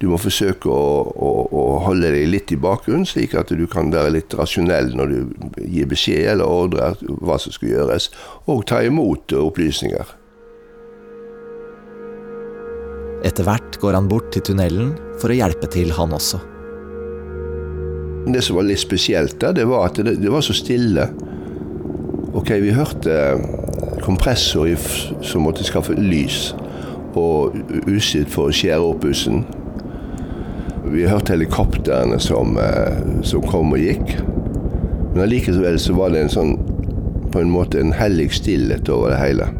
Du 0.00 0.06
må 0.08 0.16
forsøke 0.16 0.70
å, 0.72 0.84
å, 1.12 1.30
å 1.52 1.64
holde 1.84 2.12
deg 2.14 2.30
litt 2.30 2.54
i 2.54 2.56
bakgrunnen, 2.56 3.04
slik 3.04 3.34
at 3.36 3.50
du 3.52 3.66
kan 3.68 3.90
være 3.92 4.14
litt 4.14 4.36
rasjonell 4.38 4.94
når 4.96 5.12
du 5.12 5.50
gir 5.66 5.90
beskjed 5.90 6.30
eller 6.32 6.48
ordrer 6.48 6.96
hva 7.20 7.36
som 7.42 7.52
skal 7.52 7.74
gjøres, 7.74 8.08
og 8.48 8.64
ta 8.70 8.80
imot 8.86 9.34
opplysninger. 9.36 10.14
Etter 13.26 13.44
hvert 13.44 13.76
går 13.82 13.98
han 13.98 14.08
bort 14.08 14.30
til 14.32 14.44
tunnelen 14.48 14.94
for 15.20 15.32
å 15.32 15.36
hjelpe 15.36 15.68
til, 15.72 15.92
han 15.92 16.14
også. 16.16 16.40
Det 18.30 18.40
som 18.44 18.56
var 18.56 18.68
litt 18.68 18.80
spesielt 18.80 19.38
da, 19.42 19.52
det 19.56 19.66
var 19.68 19.90
at 19.90 20.00
det, 20.04 20.16
var 20.30 20.44
så 20.44 20.56
stille. 20.56 21.08
Ok, 22.36 22.52
vi 22.62 22.72
hørte 22.76 23.14
kompressor 24.04 24.72
som 25.24 25.44
måtte 25.44 25.66
skaffe 25.66 25.96
lys, 25.98 26.52
og 27.18 27.56
usitt 27.90 28.30
for 28.30 28.48
å 28.48 28.54
skjære 28.54 28.86
opp 28.86 29.04
bussen. 29.04 29.44
Vi 30.90 31.04
hørte 31.08 31.34
helikoptrene 31.34 32.20
som, 32.22 32.56
som 33.26 33.44
kom 33.50 33.74
og 33.76 33.82
gikk. 33.82 34.16
Men 35.10 35.24
allikevel 35.26 35.76
så 35.82 35.96
var 35.98 36.14
det 36.14 36.24
en 36.24 36.32
sånn 36.32 36.54
på 37.30 37.42
en 37.42 37.50
måte 37.52 37.78
en 37.82 37.92
hellig 37.94 38.30
stillhet 38.34 38.88
over 38.90 39.12
det 39.12 39.20
hele. 39.20 39.50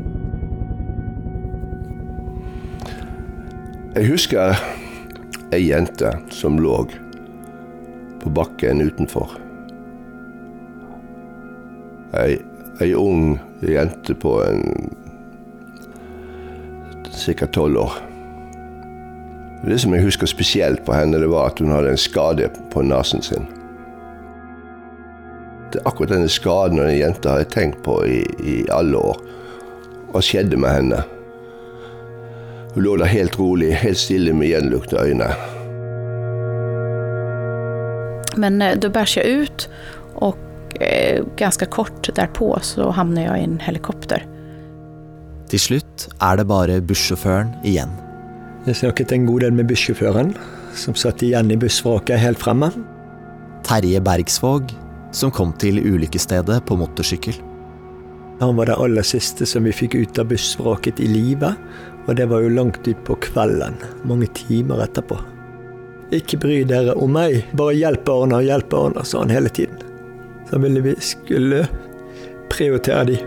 Jeg 3.90 4.07
husker 4.07 4.55
ei 5.50 5.64
jente 5.66 6.12
som 6.31 6.61
lå 6.62 6.76
på 8.22 8.31
bakken 8.31 8.85
utenfor. 8.87 9.33
Ei, 12.14 12.37
ei 12.79 12.92
ung 12.94 13.35
jente 13.66 14.14
på 14.14 14.37
en 14.46 14.62
ca. 17.11 17.50
tolv 17.50 17.83
år. 17.83 17.98
Det 19.66 19.83
som 19.83 19.98
jeg 19.98 20.07
husker 20.07 20.31
spesielt 20.31 20.87
på 20.87 20.94
henne, 20.94 21.18
det 21.18 21.35
var 21.35 21.50
at 21.50 21.59
hun 21.59 21.74
hadde 21.74 21.90
en 21.90 21.98
skade 21.98 22.46
på 22.70 22.87
nesen 22.87 23.26
sin. 23.26 23.50
Det 25.74 25.83
er 25.83 25.90
akkurat 25.90 26.14
denne 26.14 26.31
skaden 26.31 26.79
og 26.79 26.87
den 26.87 27.00
jenta 27.03 27.35
har 27.35 27.42
jeg 27.42 27.55
tenkt 27.59 27.83
på 27.83 28.05
i, 28.07 28.22
i 28.38 28.61
alle 28.70 29.03
år. 29.03 29.18
Hva 30.14 30.22
skjedde 30.22 30.62
med 30.62 30.79
henne? 30.79 31.09
Hun 32.74 32.85
lå 32.85 32.96
der 33.00 33.11
helt 33.11 33.38
rolig, 33.38 33.72
helt 33.83 33.98
stille 33.98 34.33
med 34.37 34.52
gjenlukte 34.52 35.00
øyne. 35.00 35.33
Men 38.37 38.62
eh, 38.62 38.76
då 38.78 38.90
jeg 38.94 39.16
jag 39.16 39.26
ut 39.26 39.68
og 40.14 40.37
eh, 40.80 41.24
ganske 41.37 41.66
kort 41.66 42.09
derpå 42.14 42.59
så 42.62 42.90
hamnar 42.90 43.22
jeg 43.22 43.40
i 43.40 43.44
en 43.44 43.61
helikopter. 43.61 44.26
Til 45.50 45.59
slutt 45.59 46.09
er 46.22 46.37
det 46.37 46.46
bare 46.46 46.80
bussjåføren 46.80 47.50
igjen. 47.64 47.90
Jeg 48.66 48.76
snakket 48.76 49.12
en 49.12 49.26
god 49.26 49.40
del 49.40 49.52
med 49.52 49.66
bussjåføren, 49.66 50.35
som 50.74 50.94
satt 50.94 51.22
igjen 51.22 51.50
i 51.50 51.56
bussvraket 51.59 52.20
helt 52.22 52.38
fremme. 52.38 52.70
Terje 53.66 54.00
Bergsvåg, 54.00 54.70
som 55.12 55.33
kom 55.35 55.52
til 55.59 55.80
ulykkesstedet 55.83 56.61
på 56.68 56.76
motorsykkel. 56.78 57.35
Han 58.40 58.56
var 58.56 58.70
det 58.70 58.78
aller 58.80 59.04
siste 59.04 59.46
som 59.48 59.66
vi 59.66 59.72
fikk 59.74 59.98
ut 59.98 60.20
av 60.20 60.30
bussvraket 60.30 61.00
i 61.02 61.09
live, 61.11 61.50
og 62.11 62.16
det 62.16 62.25
var 62.27 62.42
jo 62.42 62.49
langt 62.51 62.88
utpå 62.90 63.14
kvelden, 63.23 63.77
mange 64.03 64.27
timer 64.35 64.83
etterpå. 64.83 65.14
Ikke 66.11 66.40
bry 66.42 66.57
dere 66.66 66.96
om 66.99 67.12
meg, 67.14 67.44
bare 67.55 67.77
hjelp 67.79 68.03
barna, 68.09 68.40
hjelp 68.42 68.66
barna, 68.73 69.05
sa 69.07 69.23
han 69.23 69.31
hele 69.31 69.53
tiden. 69.55 69.79
Så 70.51 70.59
ville 70.59 70.83
vi 70.83 70.96
skulle 70.99 71.68
prioritere 72.51 73.05
de. 73.12 73.20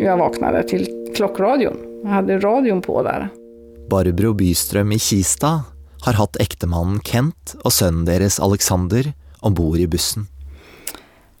Jeg 0.00 0.16
vaknade 0.16 0.62
till 0.62 0.97
klockradion. 1.16 1.78
Jeg 2.04 2.12
hadde 2.12 2.40
radioen 2.42 2.82
på 2.84 3.00
der. 3.06 3.28
Barbro 3.88 4.34
Bystrøm 4.36 4.92
i 4.92 4.98
Kista 5.00 5.52
har 6.04 6.18
hatt 6.18 6.36
ektemannen 6.42 7.00
Kent 7.04 7.54
og 7.64 7.72
sønnen 7.74 8.04
deres 8.08 8.38
Alexander 8.42 9.12
om 9.40 9.56
bord 9.56 9.80
i 9.80 9.88
bussen. 9.90 10.28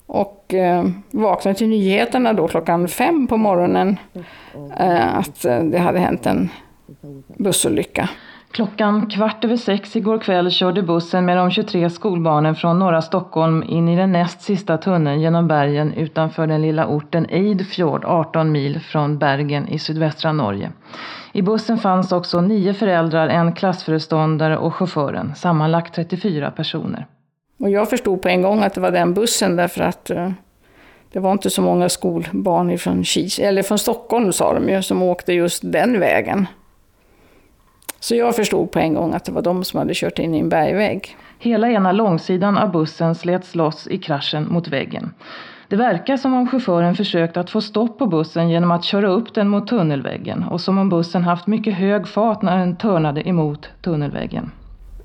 Og 0.08 0.54
eh, 0.56 0.86
våknet 1.12 1.60
til 1.60 1.68
nyhetene 1.68 2.32
då 2.32 2.46
klockan 2.48 2.88
fem 2.88 3.26
på 3.28 3.36
morgenen 3.36 3.98
eh, 4.78 5.18
att 5.18 5.44
eh, 5.44 5.64
det 5.64 5.78
hadde 5.78 5.98
hendt 5.98 6.26
en 6.26 6.48
bussolycka. 7.36 8.08
Klockan 8.50 9.06
kvart 9.06 9.44
över 9.44 9.56
sex 9.56 9.96
igår 9.96 10.18
kväll 10.18 10.50
körde 10.50 10.82
bussen 10.82 11.24
med 11.24 11.36
de 11.36 11.50
23 11.50 11.90
skolbarnen 11.90 12.54
från 12.54 12.78
norra 12.78 13.02
Stockholm 13.02 13.62
in 13.62 13.88
i 13.88 13.96
den 13.96 14.12
näst 14.12 14.42
sista 14.42 14.78
tunneln 14.78 15.20
genom 15.20 15.48
bergen 15.48 15.92
utanför 15.92 16.46
den 16.46 16.62
lilla 16.62 16.86
orten 16.86 17.26
Eidfjord, 17.30 18.04
18 18.04 18.52
mil 18.52 18.80
från 18.80 19.18
Bergen 19.18 19.68
i 19.68 19.78
sydvästra 19.78 20.32
Norge. 20.32 20.72
I 21.32 21.42
bussen 21.42 21.78
fanns 21.78 22.12
också 22.12 22.40
nio 22.40 22.74
föräldrar, 22.74 23.28
en 23.28 23.52
klassföreståndare 23.52 24.56
och 24.56 24.74
chauffören, 24.74 25.34
sammanlagt 25.34 25.94
34 25.94 26.50
personer. 26.50 27.06
Och 27.60 27.70
jag 27.70 27.90
förstod 27.90 28.22
på 28.22 28.28
en 28.28 28.42
gång 28.42 28.62
att 28.62 28.74
det 28.74 28.80
var 28.80 28.90
den 28.90 29.14
bussen 29.14 29.56
därför 29.56 29.80
att 29.80 30.10
eh, 30.10 30.30
det 31.12 31.18
var 31.18 31.32
inte 31.32 31.50
så 31.50 31.62
många 31.62 31.88
skolbarn 31.88 32.78
från 32.78 33.04
Kis, 33.04 33.38
eller 33.38 33.62
från 33.62 33.78
Stockholm 33.78 34.32
sa 34.32 34.54
de 34.54 34.68
ju, 34.68 34.82
som 34.82 35.02
åkte 35.02 35.32
just 35.32 35.72
den 35.72 36.00
vägen. 36.00 36.46
Så 38.00 38.14
jag 38.14 38.36
förstod 38.36 38.70
på 38.70 38.78
en 38.78 38.94
gång 38.94 39.14
att 39.14 39.24
det 39.24 39.32
var 39.32 39.42
de 39.42 39.64
som 39.64 39.78
hade 39.78 39.94
kört 39.94 40.18
in 40.18 40.34
i 40.34 40.38
en 40.38 40.48
bergvägg. 40.48 41.16
Hela 41.38 41.70
ena 41.70 41.92
långsidan 41.92 42.58
av 42.58 42.72
bussen 42.72 43.14
slets 43.14 43.54
loss 43.54 43.88
i 43.90 43.98
kraschen 43.98 44.46
mot 44.48 44.68
väggen. 44.68 45.10
Det 45.68 45.76
verkar 45.76 46.16
som 46.16 46.34
om 46.34 46.48
chauffören 46.48 46.94
försökt 46.94 47.36
att 47.36 47.50
få 47.50 47.60
stopp 47.60 47.98
på 47.98 48.06
bussen 48.06 48.50
genom 48.50 48.70
att 48.70 48.84
köra 48.84 49.08
upp 49.08 49.34
den 49.34 49.48
mot 49.48 49.68
tunnelväggen 49.68 50.44
och 50.44 50.60
som 50.60 50.78
om 50.78 50.88
bussen 50.88 51.22
haft 51.22 51.46
mycket 51.46 51.74
hög 51.74 52.08
fart 52.08 52.42
när 52.42 52.58
den 52.58 52.76
törnade 52.76 53.28
emot 53.28 53.68
tunnelväggen. 53.82 54.50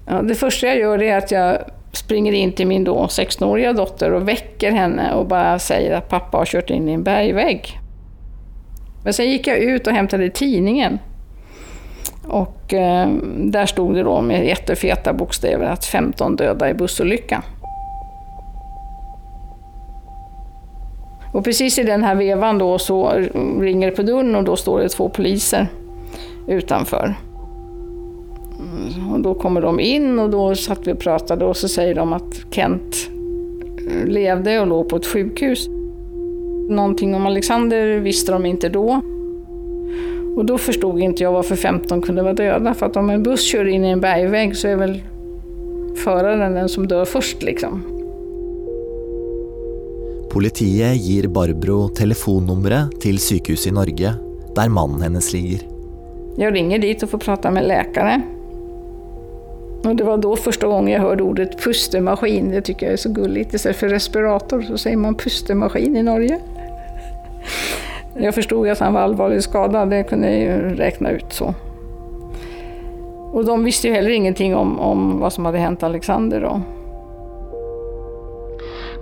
Ja, 0.07 0.21
det 0.21 0.35
första 0.35 0.67
jag 0.67 0.77
gör 0.77 1.01
är 1.01 1.17
att 1.17 1.31
jag 1.31 1.57
springer 1.91 2.33
in 2.33 2.51
till 2.51 2.67
min 2.67 2.83
då 2.83 3.05
16-åriga 3.05 3.73
dotter 3.73 4.13
och 4.13 4.27
väcker 4.27 4.71
henne 4.71 5.13
och 5.13 5.27
bara 5.27 5.59
säger 5.59 5.97
att 5.97 6.09
pappa 6.09 6.37
har 6.37 6.45
kört 6.45 6.69
in 6.69 6.89
i 6.89 6.93
en 6.93 7.03
bergvägg. 7.03 7.79
Men 9.03 9.13
sen 9.13 9.31
gick 9.31 9.47
jag 9.47 9.57
ut 9.57 9.87
och 9.87 9.93
hämtade 9.93 10.29
tidningen. 10.29 10.99
Och 12.27 12.73
eh, 12.73 13.09
där 13.37 13.65
stod 13.65 13.95
det 13.95 14.03
då 14.03 14.21
med 14.21 14.45
jättefeta 14.45 15.13
bokstäver 15.13 15.65
att 15.65 15.85
15 15.85 16.35
döda 16.35 16.69
i 16.69 16.73
bussolycka. 16.73 17.43
Och 21.33 21.43
precis 21.43 21.79
i 21.79 21.83
den 21.83 22.03
här 22.03 22.15
vevan 22.15 22.57
då 22.57 22.79
så 22.79 23.11
ringer 23.59 23.89
det 23.89 23.95
på 23.95 24.03
dörren 24.03 24.35
och 24.35 24.43
då 24.43 24.55
står 24.55 24.79
det 24.79 24.89
två 24.89 25.09
poliser 25.09 25.67
utanför. 26.47 27.15
Och 29.13 29.19
då 29.19 29.33
kommer 29.33 29.61
de 29.61 29.79
in 29.79 30.19
och 30.19 30.29
då 30.29 30.55
satt 30.55 30.87
vi 30.87 30.93
och 30.93 30.99
pratade 30.99 31.45
och 31.45 31.57
så 31.57 31.67
säger 31.67 31.95
de 31.95 32.13
att 32.13 32.35
Kent 32.51 33.09
levde 34.05 34.59
och 34.59 34.67
låg 34.67 34.89
på 34.89 34.95
ett 34.95 35.05
sjukhus. 35.05 35.67
Någonting 36.69 37.15
om 37.15 37.25
Alexander 37.25 37.99
visste 37.99 38.31
de 38.31 38.45
inte 38.45 38.69
då. 38.69 39.01
Och 40.35 40.45
då 40.45 40.57
förstod 40.57 40.99
inte 40.99 41.23
jag 41.23 41.31
varför 41.31 41.55
15 41.55 42.01
kunde 42.01 42.21
vara 42.21 42.33
döda. 42.33 42.73
För 42.73 42.85
att 42.85 42.97
om 42.97 43.09
en 43.09 43.23
buss 43.23 43.43
kör 43.43 43.67
in 43.67 43.85
i 43.85 43.89
en 43.89 44.01
bergvägg 44.01 44.57
så 44.57 44.67
är 44.67 44.75
väl 44.75 45.01
föraren 45.95 46.53
den 46.53 46.69
som 46.69 46.87
dör 46.87 47.05
først, 47.05 47.43
liksom. 47.43 47.83
Politiet 50.33 50.97
gir 50.97 51.27
Barbro 51.27 51.89
telefonnummeret 51.93 52.95
til 53.03 53.19
sykehuset 53.21 53.69
i 53.69 53.73
Norge, 53.75 54.15
der 54.55 54.71
mannen 54.73 55.03
hennes 55.05 55.29
ligger. 55.33 55.61
Jeg 56.41 56.55
ringer 56.55 56.81
dit 56.81 57.03
og 57.05 57.11
får 57.11 57.21
prate 57.21 57.51
med 57.53 57.67
läkare. 57.69 58.15
Og 59.83 59.97
det 59.99 60.07
var 60.07 60.17
da 60.23 60.33
første 60.39 60.67
gang 60.71 60.89
jeg 60.89 61.03
hørte 61.03 61.21
ordet 61.27 61.57
pustemaskin. 61.61 62.49
Det 62.49 62.63
syns 62.65 62.81
jeg 62.81 62.97
er 62.97 63.01
så 63.03 63.13
gulligt. 63.13 63.53
Istedenfor 63.53 63.93
respirator 63.93 64.65
så 64.65 64.79
sier 64.87 64.97
man 64.97 65.19
pustemaskin 65.19 65.99
i 65.99 66.05
Norge. 66.07 66.39
Jag 68.17 68.35
förstod 68.35 68.69
att 68.69 68.79
han 68.79 68.93
var 68.93 69.01
allvarligt 69.01 69.43
skadad, 69.43 69.89
det 69.89 70.03
kunde 70.03 70.31
jag 70.31 70.39
ju 70.39 70.75
räkna 70.75 71.11
ut 71.11 71.33
så. 71.33 71.53
Och 73.31 73.45
de 73.45 73.63
visste 73.63 73.87
ju 73.87 73.93
heller 73.93 74.09
ingenting 74.09 74.55
om, 74.55 74.79
om 74.79 75.19
vad 75.19 75.33
som 75.33 75.45
hade 75.45 75.57
hänt 75.57 75.83
Alexander 75.83 76.41
då. 76.41 76.61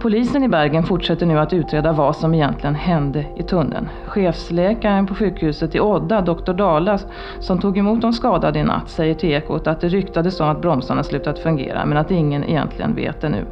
Polisen 0.02 0.44
i 0.44 0.48
Bergen 0.48 0.84
fortsätter 0.84 1.26
nu 1.26 1.40
att 1.40 1.54
utreda 1.54 1.92
vad 1.92 2.16
som 2.16 2.34
egentligen 2.34 2.76
hände 2.76 3.26
i 3.38 3.44
tunneln. 3.44 3.90
Chefsläkaren 4.06 5.08
på 5.08 5.16
sjukhuset 5.16 5.76
i 5.76 5.80
Odda, 5.80 6.22
doktor 6.22 6.54
Dala, 6.54 7.00
som 7.40 7.60
tog 7.60 7.78
emot 7.78 8.02
de 8.02 8.14
skadade 8.14 8.60
i 8.60 8.64
natt, 8.64 8.90
säger 8.90 9.14
till 9.14 9.32
Ekot 9.32 9.68
att 9.68 9.82
det 9.82 9.88
ryktades 9.88 10.40
om 10.40 10.50
att 10.50 10.62
bromsarna 10.62 11.04
slutat 11.04 11.40
fungera, 11.40 11.86
men 11.86 11.98
att 11.98 12.12
ingen 12.12 12.44
egentligen 12.44 12.96
vet 12.96 13.22
det 13.22 13.30
nu. 13.30 13.46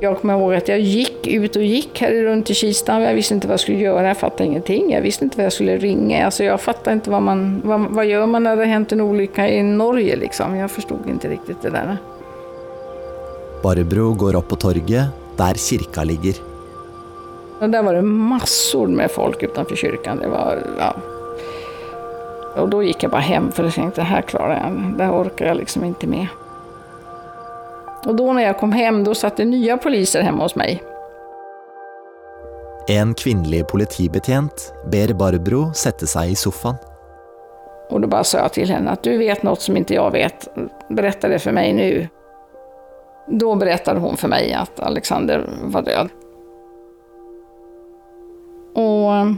Jag 0.00 0.20
kommer 0.20 0.34
ihåg 0.38 0.54
att 0.54 0.68
jag 0.68 0.80
gick 0.80 1.26
ut 1.26 1.56
och 1.56 1.62
gick 1.62 2.00
här 2.00 2.12
runt 2.12 2.50
i 2.50 2.54
Kista. 2.54 3.00
Jag 3.00 3.14
visste 3.14 3.34
inte 3.34 3.46
vad 3.46 3.52
jag 3.52 3.60
skulle 3.60 3.78
göra, 3.78 4.08
jag 4.08 4.16
fattade 4.16 4.44
ingenting. 4.44 4.92
Jag 4.92 5.00
visste 5.00 5.24
inte 5.24 5.36
vad 5.36 5.44
jag 5.44 5.52
skulle 5.52 5.76
ringa. 5.76 6.24
Alltså 6.24 6.44
jag 6.44 6.60
fattade 6.60 6.94
inte 6.94 7.10
vad 7.10 7.22
man, 7.22 7.62
vad, 7.64 7.80
vad 7.80 8.06
gör 8.06 8.26
man 8.26 8.42
när 8.42 8.56
det 8.56 8.64
hänt 8.64 8.92
en 8.92 9.00
olycka 9.00 9.48
i 9.48 9.62
Norge 9.62 10.16
liksom. 10.16 10.56
Jag 10.56 10.70
förstod 10.70 11.08
inte 11.08 11.28
riktigt 11.28 11.62
det 11.62 11.70
där. 11.70 11.96
Barbro 13.62 14.14
går 14.14 14.36
opp 14.36 14.48
på 14.48 14.56
torget, 14.56 15.06
der 15.36 15.54
kirka 15.54 16.04
ligger. 16.04 16.34
Og 17.60 17.70
Der 17.70 17.82
var 17.82 17.94
det 17.94 18.02
massor 18.02 18.86
med 18.86 19.10
folk 19.10 19.42
utenfor 19.42 19.76
kirka. 19.76 20.14
Det 20.14 20.28
var, 20.28 20.58
ja. 20.78 20.92
Og 22.56 22.68
da 22.72 22.80
gikk 22.84 23.02
jeg 23.02 23.12
bare 23.12 23.28
hjem, 23.28 23.52
for 23.52 23.68
jeg 23.68 23.76
tenkte 23.76 24.04
det 24.04 24.26
klarer 24.30 24.60
jeg 24.60 24.74
det. 24.76 24.90
Det 24.98 25.08
orker 25.12 25.46
jeg 25.46 25.56
liksom 25.56 25.84
ikke 25.84 26.08
med. 26.08 26.45
Och 28.06 28.16
då 28.16 28.32
när 28.32 28.42
jag 28.42 28.58
kom 28.58 28.72
hem, 28.72 29.04
då 29.04 29.14
satt 29.14 29.36
det 29.36 29.44
nya 29.44 29.76
poliser 29.76 30.22
hemma 30.22 30.42
hos 30.42 30.56
mig. 30.56 30.82
En 32.88 33.14
kvinnelig 33.14 33.68
politibetjent 33.68 34.74
ber 34.90 35.14
Barbro 35.14 35.72
sette 35.74 36.06
seg 36.06 36.30
i 36.30 36.34
sofaen. 36.34 36.76
Och 37.90 38.00
då 38.00 38.08
bara 38.08 38.24
sa 38.24 38.38
jag 38.38 38.52
till 38.52 38.68
henne 38.68 38.90
att 38.90 39.02
du 39.02 39.18
vet 39.18 39.42
något 39.42 39.60
som 39.60 39.76
inte 39.76 39.94
jag 39.94 40.10
vet. 40.10 40.48
Berätta 40.88 41.28
det 41.28 41.38
för 41.38 41.52
mig 41.52 41.72
nu. 41.72 42.08
Då 43.26 43.54
berättade 43.54 44.00
hon 44.00 44.16
för 44.16 44.28
mig 44.28 44.52
att 44.52 44.80
Alexander 44.80 45.48
var 45.64 45.82
död. 45.82 46.08
Och 48.74 49.36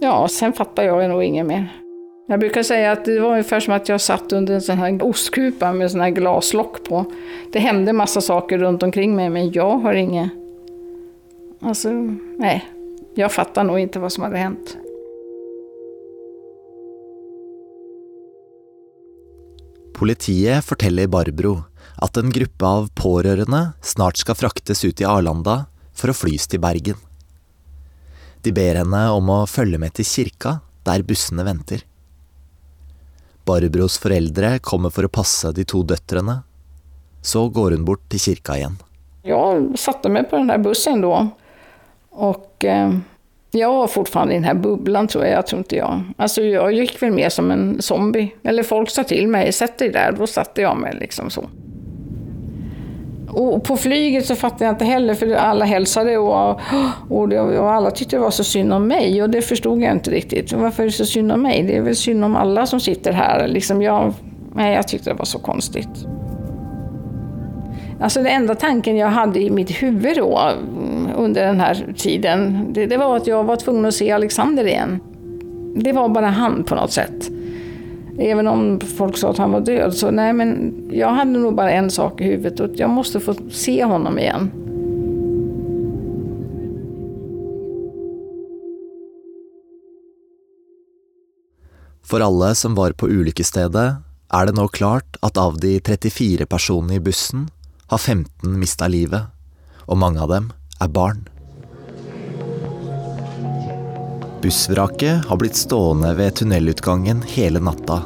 ja, 0.00 0.28
sen 0.28 0.52
fattet 0.52 0.84
jag 0.84 1.10
nog 1.10 1.24
inget 1.24 1.46
mer. 1.46 1.81
Jag 2.26 2.40
brukar 2.40 2.62
säga 2.62 2.92
att 2.92 3.04
det 3.04 3.20
var 3.20 3.30
ungefär 3.30 3.60
som 3.60 3.74
att 3.74 3.88
jag 3.88 4.00
satt 4.00 4.32
under 4.32 4.54
en 4.54 4.62
sån 4.62 4.78
här 4.78 5.02
ostkupa 5.02 5.72
med 5.72 5.90
sån 5.90 6.00
här 6.00 6.10
glaslock 6.10 6.84
på. 6.84 7.04
Det 7.52 7.58
hände 7.58 7.92
massa 7.92 8.20
saker 8.20 8.58
runt 8.58 8.82
omkring 8.82 9.16
mig, 9.16 9.30
men 9.30 9.52
jag 9.52 9.78
har 9.78 9.94
inget... 9.94 10.30
Alltså, 11.60 11.88
nej. 12.38 12.64
Jag 13.14 13.32
fattar 13.32 13.64
nog 13.64 13.78
inte 13.78 13.98
vad 13.98 14.12
som 14.12 14.22
hade 14.22 14.36
hänt. 14.36 14.76
Politiet 19.94 20.64
forteller 20.64 21.06
Barbro 21.06 21.62
at 21.96 22.16
en 22.16 22.30
gruppe 22.30 22.64
av 22.64 22.88
pårørende 22.94 23.72
snart 23.82 24.16
skal 24.16 24.34
fraktes 24.34 24.84
ut 24.84 25.00
i 25.00 25.04
Arlanda 25.04 25.64
for 25.94 26.10
å 26.10 26.16
flys 26.16 26.48
til 26.48 26.62
Bergen. 26.62 26.96
De 28.42 28.50
ber 28.52 28.80
henne 28.80 29.02
om 29.14 29.30
å 29.30 29.46
følge 29.46 29.78
med 29.78 29.94
til 29.94 30.08
kirka, 30.08 30.58
der 30.82 31.04
bussene 31.06 31.44
venter. 31.46 31.84
Barbros 33.44 33.98
foreldre 34.02 34.56
kommer 34.62 34.92
for 34.94 35.06
å 35.06 35.12
passe 35.12 35.52
de 35.56 35.64
to 35.68 35.82
døtrene. 35.86 36.40
Så 37.22 37.46
går 37.54 37.76
hun 37.76 37.86
bort 37.86 38.02
til 38.10 38.22
kirka 38.22 38.58
igjen. 38.58 38.76
Jeg 39.26 39.78
satte 39.78 40.10
meg 40.10 40.28
på 40.30 40.40
den 40.40 40.50
der 40.50 40.62
bussen 40.62 41.02
da, 41.04 41.28
og 42.18 42.66
eh, 42.66 42.96
jag 43.54 43.74
var 43.76 43.90
fortsatt 43.92 44.30
i 44.30 44.34
den 44.34 44.46
her 44.48 44.54
boblen, 44.58 45.06
tror 45.06 45.26
jeg. 45.26 45.36
Jeg 45.36 45.48
tror 45.48 45.62
ikke 45.62 45.78
jeg 45.78 46.14
Altså, 46.16 46.44
jeg 46.46 46.78
gikk 46.80 47.02
vel 47.02 47.14
mer 47.14 47.30
som 47.30 47.50
en 47.54 47.66
zombie. 47.84 48.32
Eller 48.44 48.66
folk 48.66 48.90
sa 48.90 49.04
til 49.06 49.28
meg 49.30 49.52
'sett 49.52 49.78
deg 49.78 49.92
der', 49.92 50.16
da 50.18 50.26
satte 50.26 50.64
jeg 50.64 50.76
meg 50.76 50.98
liksom 51.00 51.30
så. 51.30 51.44
Och 53.32 53.64
på 53.64 53.76
flyget 53.76 54.26
så 54.26 54.34
fattade 54.34 54.64
jag 54.64 54.72
inte 54.72 54.84
heller, 54.84 55.14
för 55.14 55.34
alla 55.34 55.64
hälsade 55.64 56.18
och, 56.18 56.60
och, 57.08 57.28
det, 57.28 57.40
och 57.40 57.72
alla 57.72 57.90
det 58.08 58.18
var 58.18 58.30
så 58.30 58.44
synd 58.44 58.72
om 58.72 58.86
mig. 58.86 59.22
Och 59.22 59.30
det 59.30 59.42
förstod 59.42 59.82
jag 59.82 59.92
inte 59.92 60.10
riktigt. 60.10 60.52
Varför 60.52 60.82
är 60.82 60.86
det 60.86 60.92
så 60.92 61.04
synd 61.04 61.32
om 61.32 61.42
mig? 61.42 61.62
Det 61.62 61.76
är 61.76 61.82
väl 61.82 61.96
synd 61.96 62.24
om 62.24 62.36
alla 62.36 62.66
som 62.66 62.80
sitter 62.80 63.12
här. 63.12 63.48
Liksom 63.48 63.82
jag, 63.82 64.12
nej, 64.54 64.74
jag 64.74 64.88
tyckte 64.88 65.10
det 65.10 65.14
var 65.14 65.24
så 65.24 65.38
konstigt. 65.38 66.06
Alltså 68.00 68.22
den 68.22 68.32
enda 68.32 68.54
tanken 68.54 68.96
jag 68.96 69.08
hade 69.08 69.40
i 69.40 69.50
mitt 69.50 69.70
huvud 69.82 70.18
under 71.16 71.46
den 71.46 71.60
här 71.60 71.94
tiden, 71.96 72.66
det, 72.72 72.86
det 72.86 72.96
var 72.96 73.16
att 73.16 73.26
jag 73.26 73.44
var 73.44 73.56
tvungen 73.56 73.84
att 73.84 73.94
se 73.94 74.10
Alexander 74.10 74.66
igen. 74.66 75.00
Det 75.74 75.92
var 75.92 76.08
bara 76.08 76.26
han 76.26 76.64
på 76.64 76.74
något 76.74 76.92
sätt. 76.92 77.31
Även 78.18 78.46
om 78.46 78.80
folk 78.80 79.16
sa 79.16 79.30
att 79.30 79.38
han 79.38 79.52
var 79.52 79.60
död, 79.60 79.94
så 79.94 80.10
nej 80.10 80.32
men 80.32 80.72
jag 80.92 81.08
hade 81.08 81.30
nog 81.30 81.54
bara 81.54 81.70
en 81.70 81.90
sak 81.90 82.20
i 82.20 82.24
huvudet 82.24 82.60
och 82.60 82.70
jag 82.74 82.90
måste 82.90 83.20
få 83.20 83.34
se 83.50 83.84
honom 83.84 84.18
igen. 84.18 84.50
For 92.02 92.20
alle 92.20 92.54
som 92.54 92.74
var 92.74 92.92
på 92.92 93.08
ulykkesstedet, 93.08 94.02
er 94.32 94.46
det 94.46 94.52
nå 94.56 94.66
klart 94.68 95.16
at 95.24 95.38
av 95.40 95.56
de 95.60 95.78
34 95.80 96.44
personene 96.46 96.98
i 96.98 97.00
bussen 97.00 97.46
har 97.88 97.98
15 97.98 98.58
mista 98.60 98.88
livet, 98.88 99.32
og 99.88 99.96
mange 99.96 100.20
av 100.20 100.28
dem 100.28 100.50
er 100.80 100.92
barn. 100.92 101.31
Bussvraket 104.42 105.24
har 105.28 105.38
blitt 105.38 105.54
stående 105.54 106.08
ved 106.18 106.34
tunnelutgangen 106.40 107.20
hele 107.30 107.60
natta 107.62 108.00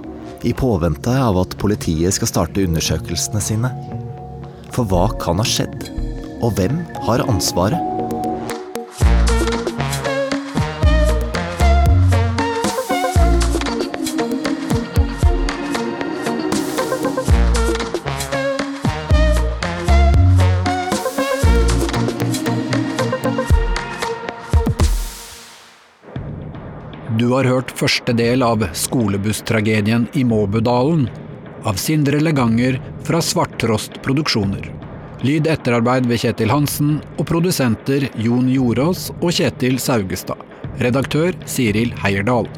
i 0.44 0.52
påvente 0.52 1.14
av 1.16 1.38
at 1.40 1.56
politiet 1.56 2.12
skal 2.12 2.28
starte 2.28 2.64
undersøkelsene 2.66 3.40
sine. 3.40 3.70
For 4.74 4.84
hva 4.84 5.06
kan 5.22 5.40
ha 5.40 5.46
skjedd? 5.48 5.88
Og 6.44 6.52
hvem 6.58 6.82
har 7.06 7.24
ansvaret? 7.24 7.80
Du 27.14 27.28
har 27.30 27.46
hørt 27.46 27.70
første 27.70 28.10
del 28.18 28.42
av 28.42 28.64
skolebusstragedien 28.74 30.08
i 30.18 30.24
Måbudalen 30.26 31.04
av 31.62 31.78
Sindre 31.78 32.18
Leganger 32.18 32.80
fra 33.06 33.20
Svarttrost 33.22 34.00
Produksjoner. 34.02 34.64
Lyd 35.22 35.46
etterarbeid 35.46 36.08
ved 36.10 36.18
Kjetil 36.24 36.50
Hansen 36.50 36.96
og 37.14 37.22
produsenter 37.30 38.08
Jon 38.18 38.50
Jorås 38.50 39.12
og 39.20 39.30
Kjetil 39.38 39.78
Saugestad. 39.78 40.42
Redaktør 40.82 41.38
Siril 41.46 41.94
Heierdal. 42.02 42.50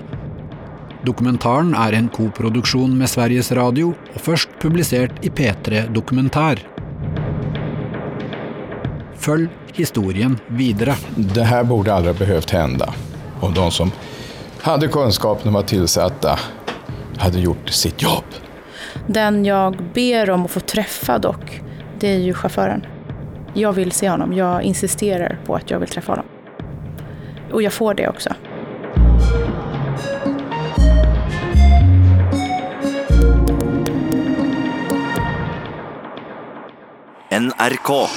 Dokumentaren 1.05 1.77
er 1.77 1.99
en 2.01 2.09
koproduksjon 2.09 2.97
med 2.97 3.13
Sveriges 3.13 3.53
Radio 3.53 3.93
og 3.93 4.21
først 4.25 4.57
publisert 4.65 5.21
i 5.29 5.29
P3 5.29 5.85
Dokumentær. 5.93 6.65
Følg 9.21 9.53
historien 9.77 10.41
videre. 10.49 10.97
Det 11.37 11.45
her 11.53 11.69
burde 11.69 11.93
aldri 11.93 12.17
behøvd 12.25 12.57
hende. 12.57 12.89
Og 13.45 13.53
de 13.55 13.69
som 13.71 13.93
hade 14.69 14.89
kunskapen 14.89 15.49
om 15.49 15.57
att 15.57 15.69
tillsätta 15.69 16.39
hade 17.19 17.41
gjort 17.41 17.69
sitt 17.69 18.03
jobb. 18.03 18.25
Den 19.07 19.45
jag 19.45 19.77
ber 19.95 20.31
om 20.31 20.45
att 20.45 20.51
få 20.51 20.61
träffa 20.61 21.19
dock, 21.19 21.63
det 21.99 22.09
är 22.09 22.19
ju 22.19 22.35
chauffören. 22.35 22.87
Jag 23.55 23.73
vill 23.73 23.93
se 23.93 24.09
honom. 24.11 24.33
Jag 24.33 24.63
insisterar 24.63 25.39
på 25.47 25.55
att 25.55 25.71
jag 25.71 25.79
vill 25.79 25.89
träffa 25.89 26.13
honom. 26.13 26.27
Och 27.53 27.63
jag 27.63 27.73
får 27.73 27.95
det 27.95 28.09
också. 28.09 28.31
NRK. 37.31 38.09